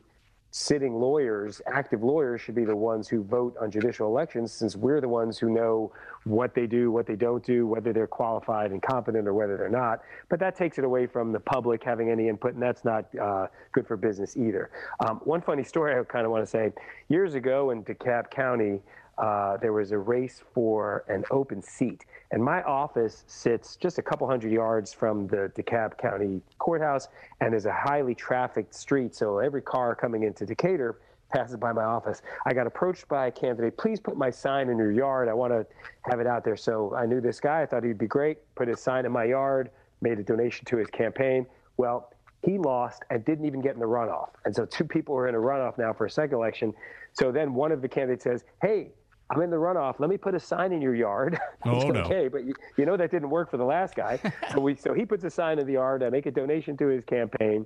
[0.57, 5.01] sitting lawyers, active lawyers, should be the ones who vote on judicial elections, since we're
[5.01, 5.91] the ones who know
[6.27, 9.69] what they do, what they don't do, whether they're qualified and competent or whether they're
[9.69, 10.03] not.
[10.29, 13.49] But that takes it away from the public having any input, and that's not uh,
[13.73, 14.71] good for business either.
[15.05, 16.71] Um, one funny story I kind of want to say
[17.09, 18.81] years ago in DeKalb County,
[19.19, 22.05] uh, there was a race for an open seat.
[22.31, 27.09] And my office sits just a couple hundred yards from the DeKalb County Courthouse
[27.41, 29.15] and is a highly trafficked street.
[29.15, 30.99] So every car coming into Decatur
[31.33, 32.23] passes by my office.
[32.47, 33.77] I got approached by a candidate.
[33.77, 35.29] Please put my sign in your yard.
[35.29, 35.67] I want to
[36.03, 36.57] have it out there.
[36.57, 37.63] So I knew this guy.
[37.63, 38.39] I thought he'd be great.
[38.55, 41.47] Put his sign in my yard, made a donation to his campaign.
[41.77, 42.13] Well,
[42.45, 44.31] he lost and didn't even get in the runoff.
[44.45, 46.75] And so two people are in a runoff now for a second election.
[47.13, 48.91] So then one of the candidates says, Hey,
[49.31, 49.99] I'm in the runoff.
[49.99, 51.39] Let me put a sign in your yard.
[51.67, 52.01] Oh, no.
[52.01, 54.21] okay, but you, you, know that didn't work for the last guy.
[54.53, 56.03] so, we, so he puts a sign in the yard.
[56.03, 57.65] I make a donation to his campaign.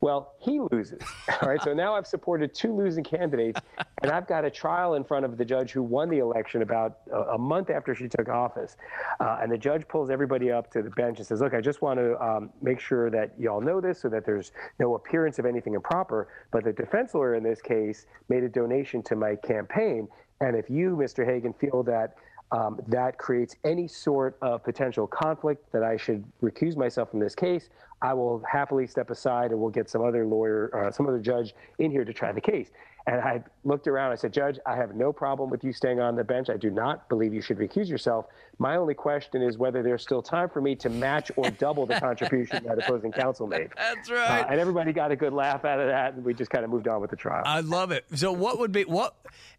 [0.00, 1.00] Well, he loses.
[1.40, 1.60] All right.
[1.62, 3.60] So now I've supported two losing candidates,
[4.02, 6.98] and I've got a trial in front of the judge who won the election about
[7.10, 8.76] a, a month after she took office.
[9.20, 11.80] Uh, and the judge pulls everybody up to the bench and says, Look, I just
[11.80, 15.46] want to um, make sure that y'all know this so that there's no appearance of
[15.46, 16.28] anything improper.
[16.50, 20.08] But the defense lawyer in this case made a donation to my campaign.
[20.40, 21.24] And if you, Mr.
[21.24, 22.16] Hagen, feel that
[22.52, 27.34] um, that creates any sort of potential conflict that I should recuse myself from this
[27.34, 27.70] case,
[28.02, 31.54] I will happily step aside and we'll get some other lawyer, uh, some other judge
[31.78, 32.70] in here to try the case.
[33.08, 34.10] And I looked around.
[34.10, 36.50] I said, Judge, I have no problem with you staying on the bench.
[36.50, 38.26] I do not believe you should recuse yourself.
[38.58, 42.00] My only question is whether there's still time for me to match or double the
[42.00, 43.70] contribution that opposing counsel made.
[43.76, 44.40] That's right.
[44.40, 46.70] Uh, and everybody got a good laugh out of that, and we just kind of
[46.70, 47.44] moved on with the trial.
[47.46, 48.06] I love it.
[48.12, 49.14] So, what would be what?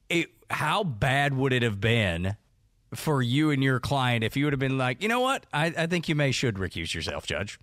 [0.09, 2.35] It, how bad would it have been
[2.93, 5.73] for you and your client if you would have been like, you know what, I,
[5.77, 7.59] I think you may should recuse yourself, Judge?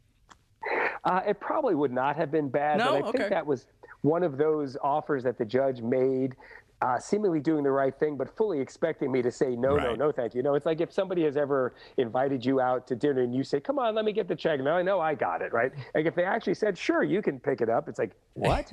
[1.05, 3.01] Uh, it probably would not have been bad, no?
[3.01, 3.67] but I think that was
[4.03, 6.37] one of those offers that the judge made.
[6.83, 9.97] Uh, seemingly doing the right thing, but fully expecting me to say no, right.
[9.97, 10.43] no, no, thank you.
[10.43, 13.59] No, it's like if somebody has ever invited you out to dinner and you say,
[13.59, 15.73] "Come on, let me get the check." No, I know I got it, right?
[15.95, 18.71] Like if they actually said, "Sure, you can pick it up," it's like, what?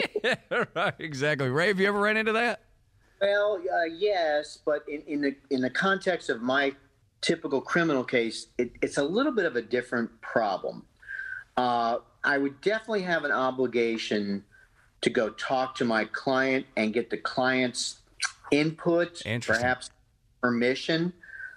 [0.76, 1.48] right, exactly.
[1.48, 2.60] Ray, have you ever ran into that?
[3.20, 6.74] Well, uh, yes, but in, in the in the context of my
[7.20, 10.84] typical criminal case, it, it's a little bit of a different problem.
[11.56, 14.44] Uh, I would definitely have an obligation
[15.00, 18.00] to go talk to my client and get the client's
[18.50, 19.90] input, perhaps
[20.40, 21.12] permission.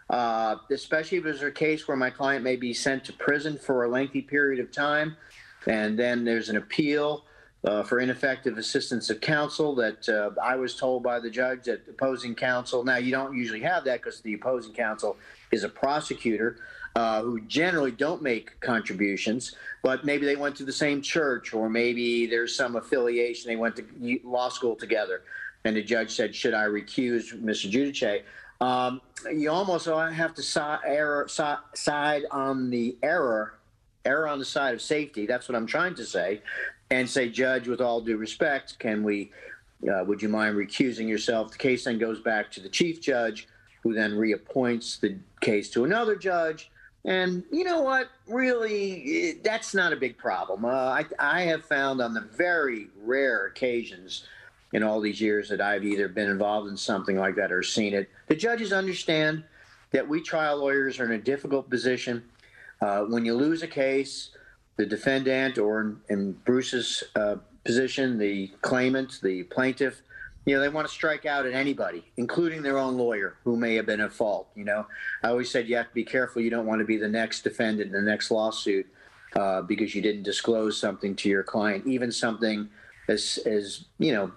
[0.09, 3.85] Uh, especially if there's a case where my client may be sent to prison for
[3.85, 5.15] a lengthy period of time,
[5.67, 7.23] and then there's an appeal
[7.63, 11.87] uh, for ineffective assistance of counsel that uh, I was told by the judge that
[11.87, 12.83] opposing counsel.
[12.83, 15.17] Now, you don't usually have that because the opposing counsel
[15.51, 16.57] is a prosecutor
[16.95, 21.69] uh, who generally don't make contributions, but maybe they went to the same church or
[21.69, 23.47] maybe there's some affiliation.
[23.47, 25.21] They went to law school together.
[25.63, 27.71] And the judge said, Should I recuse Mr.
[27.71, 28.23] Giudice?
[28.59, 31.43] Um, you almost have to si- error, si-
[31.75, 33.59] side on the error,
[34.03, 35.27] error on the side of safety.
[35.27, 36.41] That's what I'm trying to say
[36.91, 39.31] and say, Judge, with all due respect, can we,
[39.89, 41.51] uh, would you mind recusing yourself?
[41.51, 43.47] The case then goes back to the chief judge,
[43.81, 46.69] who then reappoints the case to another judge.
[47.05, 48.09] And you know what?
[48.27, 50.65] Really, that's not a big problem.
[50.65, 54.27] Uh, I, I have found on the very rare occasions
[54.73, 57.93] in all these years that I've either been involved in something like that or seen
[57.93, 59.43] it, the judges understand
[59.91, 62.23] that we trial lawyers are in a difficult position.
[62.81, 64.29] Uh, when you lose a case,
[64.81, 70.01] the defendant, or in, in Bruce's uh, position, the claimant, the plaintiff,
[70.45, 73.75] you know, they want to strike out at anybody, including their own lawyer who may
[73.75, 74.49] have been at fault.
[74.55, 74.87] You know,
[75.23, 76.41] I always said you have to be careful.
[76.41, 78.87] You don't want to be the next defendant in the next lawsuit
[79.35, 82.67] uh, because you didn't disclose something to your client, even something
[83.07, 84.31] as, as you know,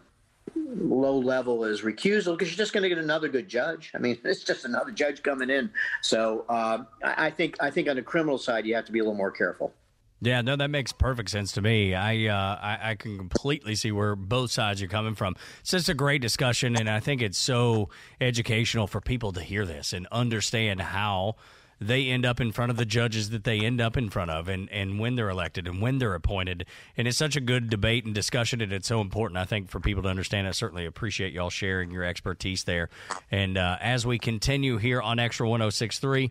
[0.55, 3.90] low level as recusal because you're just going to get another good judge.
[3.95, 5.70] I mean, it's just another judge coming in.
[6.03, 9.03] So uh, I think I think on the criminal side, you have to be a
[9.03, 9.72] little more careful.
[10.21, 11.95] Yeah, no, that makes perfect sense to me.
[11.95, 15.37] I, uh, I, I can completely see where both sides are coming from.
[15.61, 17.91] It's just a great discussion, and I think it's so
[18.21, 21.37] educational for people to hear this and understand how
[21.81, 24.49] they end up in front of the judges that they end up in front of
[24.49, 26.65] and, and when they're elected and when they're appointed.
[26.97, 29.81] And it's such a good debate and discussion, and it's so important, I think, for
[29.81, 30.47] people to understand.
[30.47, 32.89] I certainly appreciate y'all sharing your expertise there.
[33.31, 36.31] And uh, as we continue here on Extra 1063,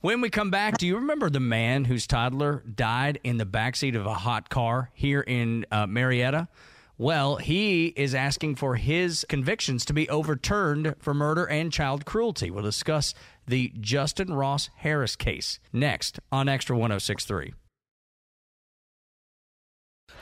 [0.00, 3.96] when we come back, do you remember the man whose toddler died in the backseat
[3.96, 6.48] of a hot car here in uh, Marietta?
[6.96, 12.50] Well, he is asking for his convictions to be overturned for murder and child cruelty.
[12.50, 13.14] We'll discuss
[13.46, 17.54] the Justin Ross Harris case next on Extra 1063.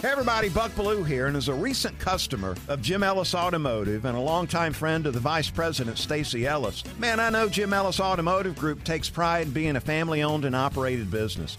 [0.00, 4.16] Hey everybody, Buck Belue here, and as a recent customer of Jim Ellis Automotive and
[4.16, 8.54] a longtime friend of the Vice President Stacy Ellis, man, I know Jim Ellis Automotive
[8.54, 11.58] Group takes pride in being a family-owned and operated business.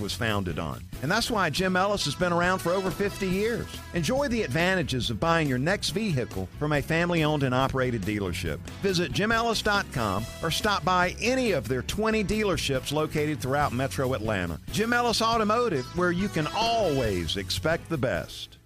[0.00, 0.84] was founded on.
[1.02, 3.66] And that's why Jim Ellis has been around for over 50 years.
[3.94, 8.58] Enjoy the advantages of buying your next vehicle from a family owned and operated dealership.
[8.82, 14.60] Visit jimellis.com or stop by any of their 20 dealerships located throughout metro Atlanta.
[14.72, 18.58] Jim Ellis Automotive, where you can always expect the best.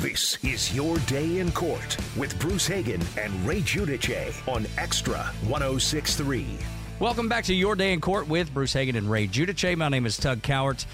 [0.00, 6.79] This is your day in court with Bruce Hagen and Ray Giudice on Extra 1063.
[7.00, 9.74] Welcome back to Your Day in Court with Bruce Hagen and Ray Giudice.
[9.74, 10.84] My name is Tug Cowart.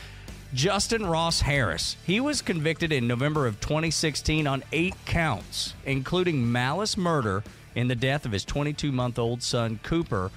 [0.55, 1.97] Justin Ross Harris.
[2.07, 7.43] He was convicted in November of 2016 on eight counts, including malice murder
[7.75, 10.31] in the death of his 22 month old son, Cooper.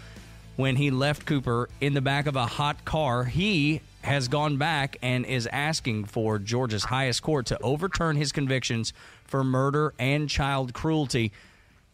[0.55, 4.97] When he left Cooper in the back of a hot car, he has gone back
[5.03, 8.91] and is asking for Georgia's highest court to overturn his convictions
[9.23, 11.31] for murder and child cruelty.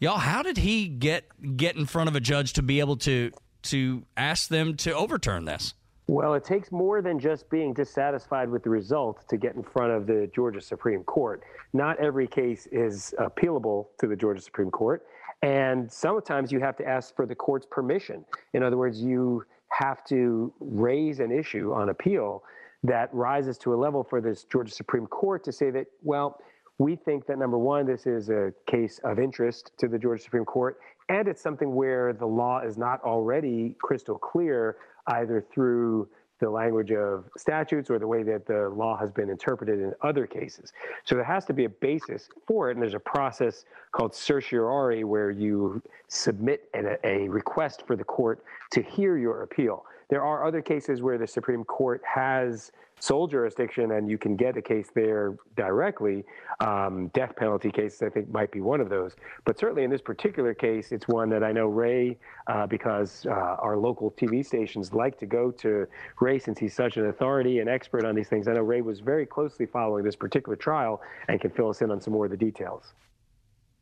[0.00, 1.26] Y'all, how did he get
[1.58, 3.32] get in front of a judge to be able to
[3.66, 5.74] to ask them to overturn this?
[6.08, 9.92] Well, it takes more than just being dissatisfied with the result to get in front
[9.92, 11.42] of the Georgia Supreme Court.
[11.72, 15.04] Not every case is appealable to the Georgia Supreme Court.
[15.42, 18.24] And sometimes you have to ask for the court's permission.
[18.54, 22.44] In other words, you have to raise an issue on appeal
[22.84, 26.38] that rises to a level for this Georgia Supreme Court to say that, well,
[26.78, 30.44] we think that number one, this is a case of interest to the Georgia Supreme
[30.44, 30.78] Court,
[31.08, 34.76] and it's something where the law is not already crystal clear,
[35.08, 39.80] either through the language of statutes or the way that the law has been interpreted
[39.80, 40.72] in other cases.
[41.04, 45.04] So there has to be a basis for it, and there's a process called certiorari
[45.04, 49.86] where you submit a, a request for the court to hear your appeal.
[50.08, 54.56] There are other cases where the Supreme Court has sole jurisdiction and you can get
[54.56, 56.24] a case there directly.
[56.60, 59.14] Um, death penalty cases, I think, might be one of those.
[59.44, 63.30] But certainly in this particular case, it's one that I know Ray, uh, because uh,
[63.30, 65.86] our local TV stations like to go to
[66.20, 68.48] Ray since he's such an authority and expert on these things.
[68.48, 71.90] I know Ray was very closely following this particular trial and can fill us in
[71.90, 72.94] on some more of the details.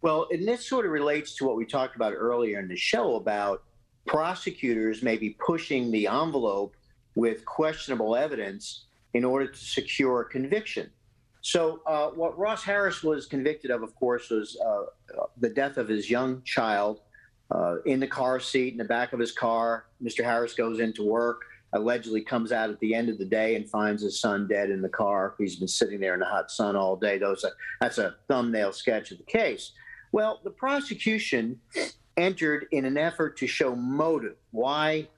[0.03, 3.15] Well, and this sort of relates to what we talked about earlier in the show
[3.15, 3.63] about
[4.07, 6.77] prosecutors maybe pushing the envelope
[7.15, 8.85] with questionable evidence
[9.15, 10.91] in order to secure a conviction.
[11.41, 14.85] So, uh, what Ross Harris was convicted of, of course, was uh,
[15.39, 17.01] the death of his young child
[17.51, 19.87] uh, in the car seat in the back of his car.
[20.03, 20.25] Mr.
[20.25, 21.43] Harris goes into work.
[21.75, 24.81] allegedly comes out at the end of the day and finds his son dead in
[24.81, 25.35] the car.
[25.39, 27.19] He's been sitting there in the hot sun all day.
[27.19, 27.45] Those
[27.81, 29.73] that's a thumbnail sketch of the case.
[30.13, 31.61] Well, the prosecution
[32.17, 35.09] entered in an effort to show motive, why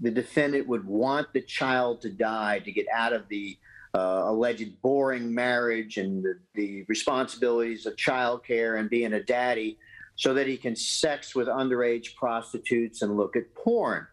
[0.00, 3.56] the defendant would want the child to die to get out of the
[3.94, 9.78] uh, alleged boring marriage and the, the responsibilities of childcare and being a daddy
[10.16, 14.06] so that he can sex with underage prostitutes and look at porn.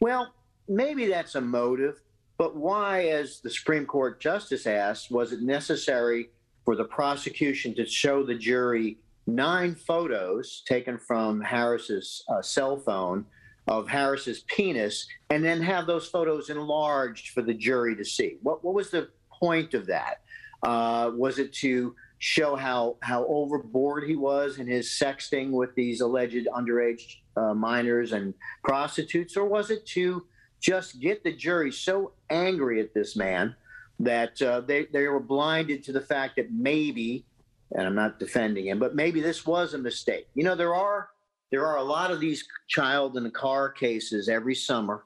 [0.00, 0.32] Well,
[0.68, 2.00] maybe that's a motive,
[2.38, 6.30] but why, as the Supreme Court justice asked, was it necessary
[6.64, 13.24] for the prosecution to show the jury nine photos taken from Harris's uh, cell phone
[13.68, 18.38] of Harris's penis and then have those photos enlarged for the jury to see?
[18.42, 20.22] What, what was the point of that?
[20.62, 26.00] Uh, was it to show how how overboard he was in his sexting with these
[26.00, 28.32] alleged underage uh, minors and
[28.64, 30.24] prostitutes, or was it to
[30.60, 33.54] just get the jury so angry at this man
[34.00, 37.24] that uh, they they were blinded to the fact that maybe,
[37.72, 40.26] and I'm not defending him, but maybe this was a mistake.
[40.34, 41.10] You know, there are
[41.50, 45.04] there are a lot of these child in the car cases every summer,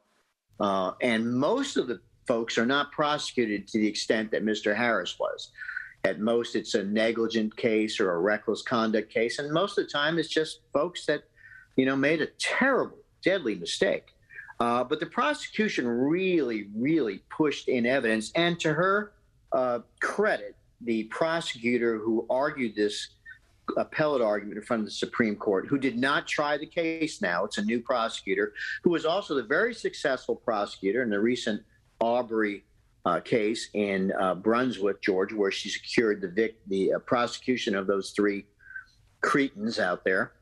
[0.59, 4.75] uh, and most of the folks are not prosecuted to the extent that Mr.
[4.75, 5.51] Harris was.
[6.05, 9.91] At most, it's a negligent case or a reckless conduct case, and most of the
[9.91, 11.25] time, it's just folks that,
[11.77, 14.15] you know, made a terrible, deadly mistake.
[14.61, 19.13] Uh, but the prosecution really, really pushed in evidence, and to her
[19.53, 23.09] uh, credit, the prosecutor who argued this
[23.77, 27.45] appellate argument in front of the Supreme Court, who did not try the case now,
[27.45, 28.53] it's a new prosecutor,
[28.83, 31.63] who was also the very successful prosecutor in the recent
[32.01, 32.65] Arbery
[33.05, 37.87] uh, case in uh, Brunswick, Georgia, where she secured the vic- the uh, prosecution of
[37.87, 38.45] those three
[39.21, 40.33] cretins out there.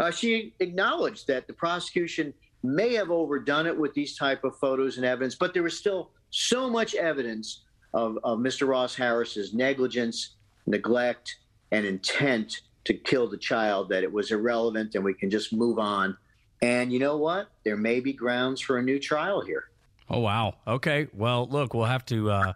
[0.00, 2.32] Uh, she acknowledged that the prosecution
[2.62, 6.10] may have overdone it with these type of photos and evidence, but there was still
[6.30, 7.64] so much evidence
[7.94, 8.66] of, of Mr.
[8.66, 10.36] Ross Harris's negligence,
[10.66, 11.36] neglect,
[11.72, 15.78] and intent to kill the child that it was irrelevant and we can just move
[15.78, 16.16] on.
[16.62, 17.48] And you know what?
[17.62, 19.68] There may be grounds for a new trial here.
[20.08, 20.54] Oh wow.
[20.66, 21.06] Okay.
[21.12, 22.52] Well, look, we'll have to uh,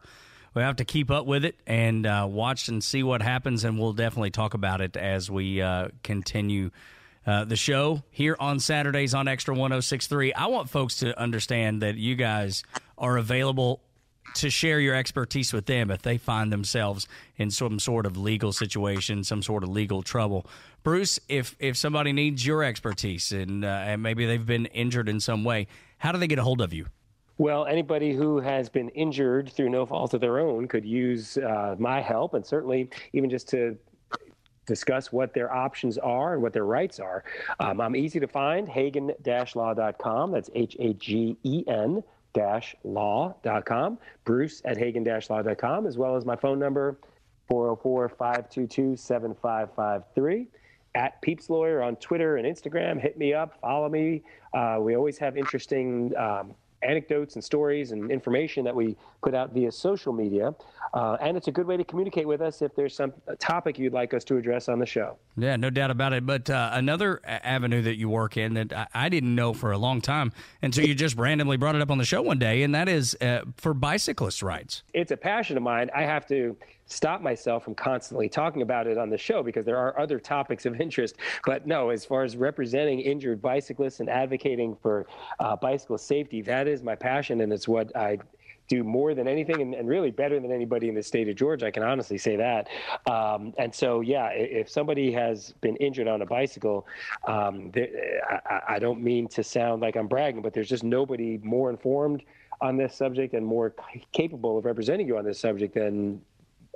[0.54, 3.78] we'll have to keep up with it and uh, watch and see what happens, and
[3.78, 6.70] we'll definitely talk about it as we uh, continue.
[7.24, 10.32] Uh, the show here on Saturdays on Extra 1063.
[10.32, 12.64] I want folks to understand that you guys
[12.98, 13.80] are available
[14.34, 17.06] to share your expertise with them if they find themselves
[17.36, 20.46] in some sort of legal situation, some sort of legal trouble.
[20.82, 25.20] Bruce, if if somebody needs your expertise and uh, and maybe they've been injured in
[25.20, 25.66] some way,
[25.98, 26.86] how do they get a hold of you?
[27.38, 31.76] Well, anybody who has been injured through no fault of their own could use uh,
[31.78, 33.76] my help, and certainly even just to
[34.66, 37.24] discuss what their options are and what their rights are.
[37.58, 40.30] Um, I'm easy to find, hagen-law.com.
[40.30, 42.02] That's H-A-G-E-N
[42.34, 43.98] dash law.com.
[44.24, 46.98] Bruce at hagen-law.com, as well as my phone number,
[47.50, 50.46] 404-522-7553
[50.94, 53.00] at Peeps Lawyer on Twitter and Instagram.
[53.00, 54.22] Hit me up, follow me.
[54.54, 59.52] Uh, we always have interesting um, anecdotes and stories and information that we put out
[59.52, 60.54] via social media.
[60.94, 63.92] Uh, and it's a good way to communicate with us if there's some topic you'd
[63.92, 65.16] like us to address on the show.
[65.36, 66.26] Yeah, no doubt about it.
[66.26, 69.78] But uh, another avenue that you work in that I, I, didn't know for a
[69.78, 72.74] long time until you just randomly brought it up on the show one day, and
[72.74, 74.82] that is uh, for bicyclist rights.
[74.92, 75.90] It's a passion of mine.
[75.94, 76.56] I have to
[76.92, 80.66] stop myself from constantly talking about it on the show because there are other topics
[80.66, 81.16] of interest.
[81.44, 85.06] But no, as far as representing injured bicyclists and advocating for
[85.40, 88.18] uh, bicycle safety, that is my passion, and it's what I
[88.68, 91.66] do more than anything and, and, really better than anybody in the state of Georgia.
[91.66, 92.68] I can honestly say that.
[93.10, 96.86] Um, and so, yeah, if somebody has been injured on a bicycle,
[97.26, 101.70] um, I, I, don't mean to sound like I'm bragging, but there's just nobody more
[101.70, 102.22] informed
[102.62, 103.74] on this subject and more
[104.12, 106.22] capable of representing you on this subject than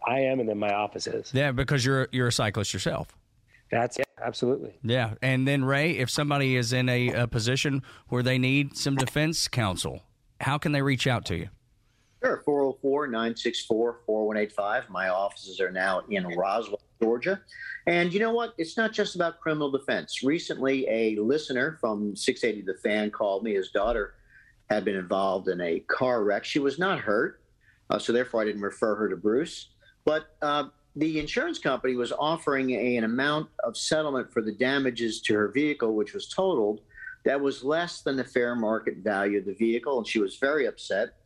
[0.07, 1.31] I am, and then my office is.
[1.33, 3.17] Yeah, because you're you're a cyclist yourself.
[3.71, 4.79] That's yeah, absolutely.
[4.83, 8.95] Yeah, and then Ray, if somebody is in a, a position where they need some
[8.97, 10.03] defense counsel,
[10.41, 11.49] how can they reach out to you?
[12.23, 14.91] Sure, 404 964 4185.
[14.91, 17.41] My offices are now in Roswell, Georgia.
[17.87, 18.55] And you know what?
[18.59, 20.23] It's not just about criminal defense.
[20.23, 23.55] Recently, a listener from 680 The Fan called me.
[23.55, 24.15] His daughter
[24.71, 26.45] had been involved in a car wreck.
[26.45, 27.43] She was not hurt,
[27.91, 29.69] uh, so therefore I didn't refer her to Bruce.
[30.07, 35.21] But uh, the insurance company was offering a, an amount of settlement for the damages
[35.23, 36.81] to her vehicle, which was totaled,
[37.25, 39.99] that was less than the fair market value of the vehicle.
[39.99, 41.17] And she was very upset.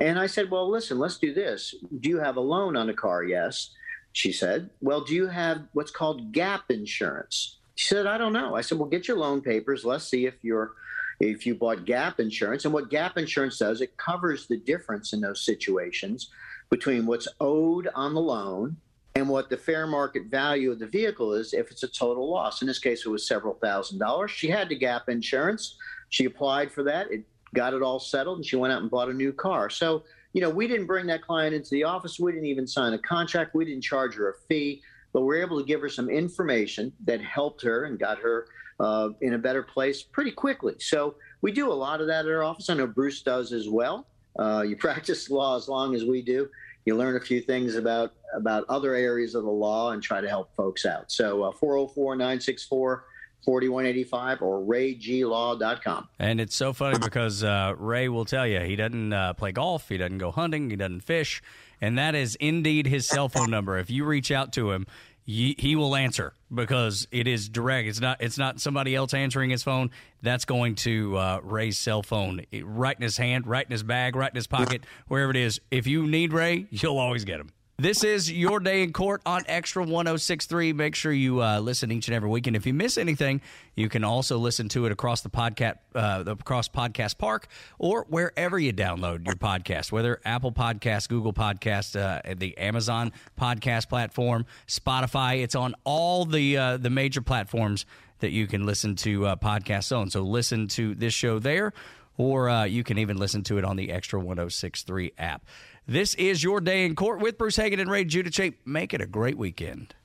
[0.00, 1.74] And I said, Well, listen, let's do this.
[2.00, 3.22] Do you have a loan on a car?
[3.22, 3.70] Yes.
[4.12, 7.58] She said, Well, do you have what's called gap insurance?
[7.76, 8.56] She said, I don't know.
[8.56, 9.84] I said, Well, get your loan papers.
[9.84, 10.72] Let's see if you're
[11.20, 12.64] if you bought gap insurance.
[12.64, 16.30] And what gap insurance does, it covers the difference in those situations
[16.72, 18.74] between what's owed on the loan
[19.14, 22.62] and what the fair market value of the vehicle is if it's a total loss.
[22.62, 24.30] In this case, it was several thousand dollars.
[24.30, 25.76] She had the gap insurance.
[26.08, 27.12] She applied for that.
[27.12, 29.68] It got it all settled, and she went out and bought a new car.
[29.68, 32.18] So, you know, we didn't bring that client into the office.
[32.18, 33.54] We didn't even sign a contract.
[33.54, 34.80] We didn't charge her a fee,
[35.12, 38.46] but we are able to give her some information that helped her and got her
[38.80, 40.76] uh, in a better place pretty quickly.
[40.78, 42.70] So we do a lot of that at our office.
[42.70, 44.06] I know Bruce does as well.
[44.38, 46.48] Uh, you practice law as long as we do
[46.84, 50.28] you learn a few things about about other areas of the law and try to
[50.28, 51.12] help folks out.
[51.12, 53.04] So uh, 404 964
[53.44, 56.08] 4185 or rayglaw.com.
[56.18, 59.88] And it's so funny because uh, Ray will tell you he doesn't uh, play golf,
[59.88, 61.42] he doesn't go hunting, he doesn't fish.
[61.80, 63.76] And that is indeed his cell phone number.
[63.76, 64.86] If you reach out to him,
[65.24, 67.88] he, will answer because it is direct.
[67.88, 69.90] It's not it's not somebody else answering his phone.
[70.20, 74.16] That's going to uh, Ray's cell phone, right in his hand, right in his bag,
[74.16, 75.60] right in his pocket, wherever it is.
[75.70, 77.50] If you need Ray, you'll always get him.
[77.82, 80.72] This is your day in court on Extra 1063.
[80.72, 82.46] Make sure you uh, listen each and every week.
[82.46, 83.40] And if you miss anything,
[83.74, 87.48] you can also listen to it across the podcast, uh, across Podcast Park,
[87.80, 93.88] or wherever you download your podcast, whether Apple Podcast, Google Podcast, uh, the Amazon Podcast
[93.88, 95.42] platform, Spotify.
[95.42, 97.84] It's on all the uh, the major platforms
[98.20, 100.08] that you can listen to uh, podcasts on.
[100.08, 101.72] So listen to this show there,
[102.16, 105.44] or uh, you can even listen to it on the Extra 1063 app.
[105.86, 108.54] This is your day in court with Bruce Hagen and Ray Giudice.
[108.64, 109.96] Make it a great weekend.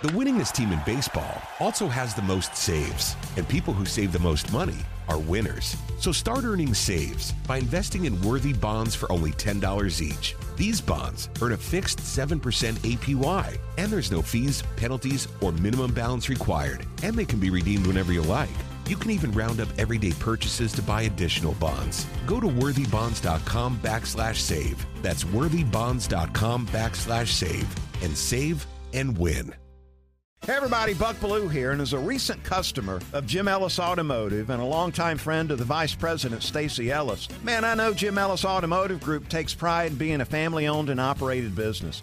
[0.00, 4.18] The winningest team in baseball also has the most saves, and people who save the
[4.18, 5.76] most money are winners.
[5.98, 10.34] So start earning saves by investing in worthy bonds for only $10 each.
[10.56, 12.40] These bonds earn a fixed 7%
[12.78, 17.86] APY, and there's no fees, penalties, or minimum balance required, and they can be redeemed
[17.86, 18.48] whenever you like.
[18.88, 22.06] You can even round up everyday purchases to buy additional bonds.
[22.26, 24.86] Go to worthybonds.com backslash save.
[25.02, 27.66] That's worthybonds.com backslash save
[28.02, 29.54] and save and win.
[30.46, 34.60] Hey everybody, Buck Belue here, and as a recent customer of Jim Ellis Automotive and
[34.60, 39.00] a longtime friend of the Vice President Stacy Ellis, man, I know Jim Ellis Automotive
[39.00, 42.02] Group takes pride in being a family-owned and operated business.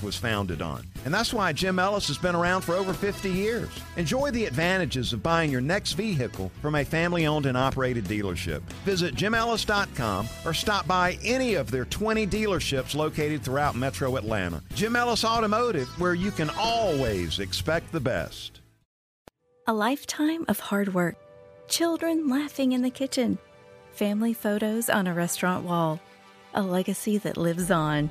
[0.00, 0.86] was founded on.
[1.04, 3.68] And that's why Jim Ellis has been around for over 50 years.
[3.96, 8.60] Enjoy the advantages of buying your next vehicle from a family owned and operated dealership.
[8.84, 14.62] Visit jimellis.com or stop by any of their 20 dealerships located throughout metro Atlanta.
[14.74, 18.60] Jim Ellis Automotive, where you can always expect the best.
[19.66, 21.16] A lifetime of hard work,
[21.68, 23.38] children laughing in the kitchen,
[23.92, 26.00] family photos on a restaurant wall,
[26.54, 28.10] a legacy that lives on.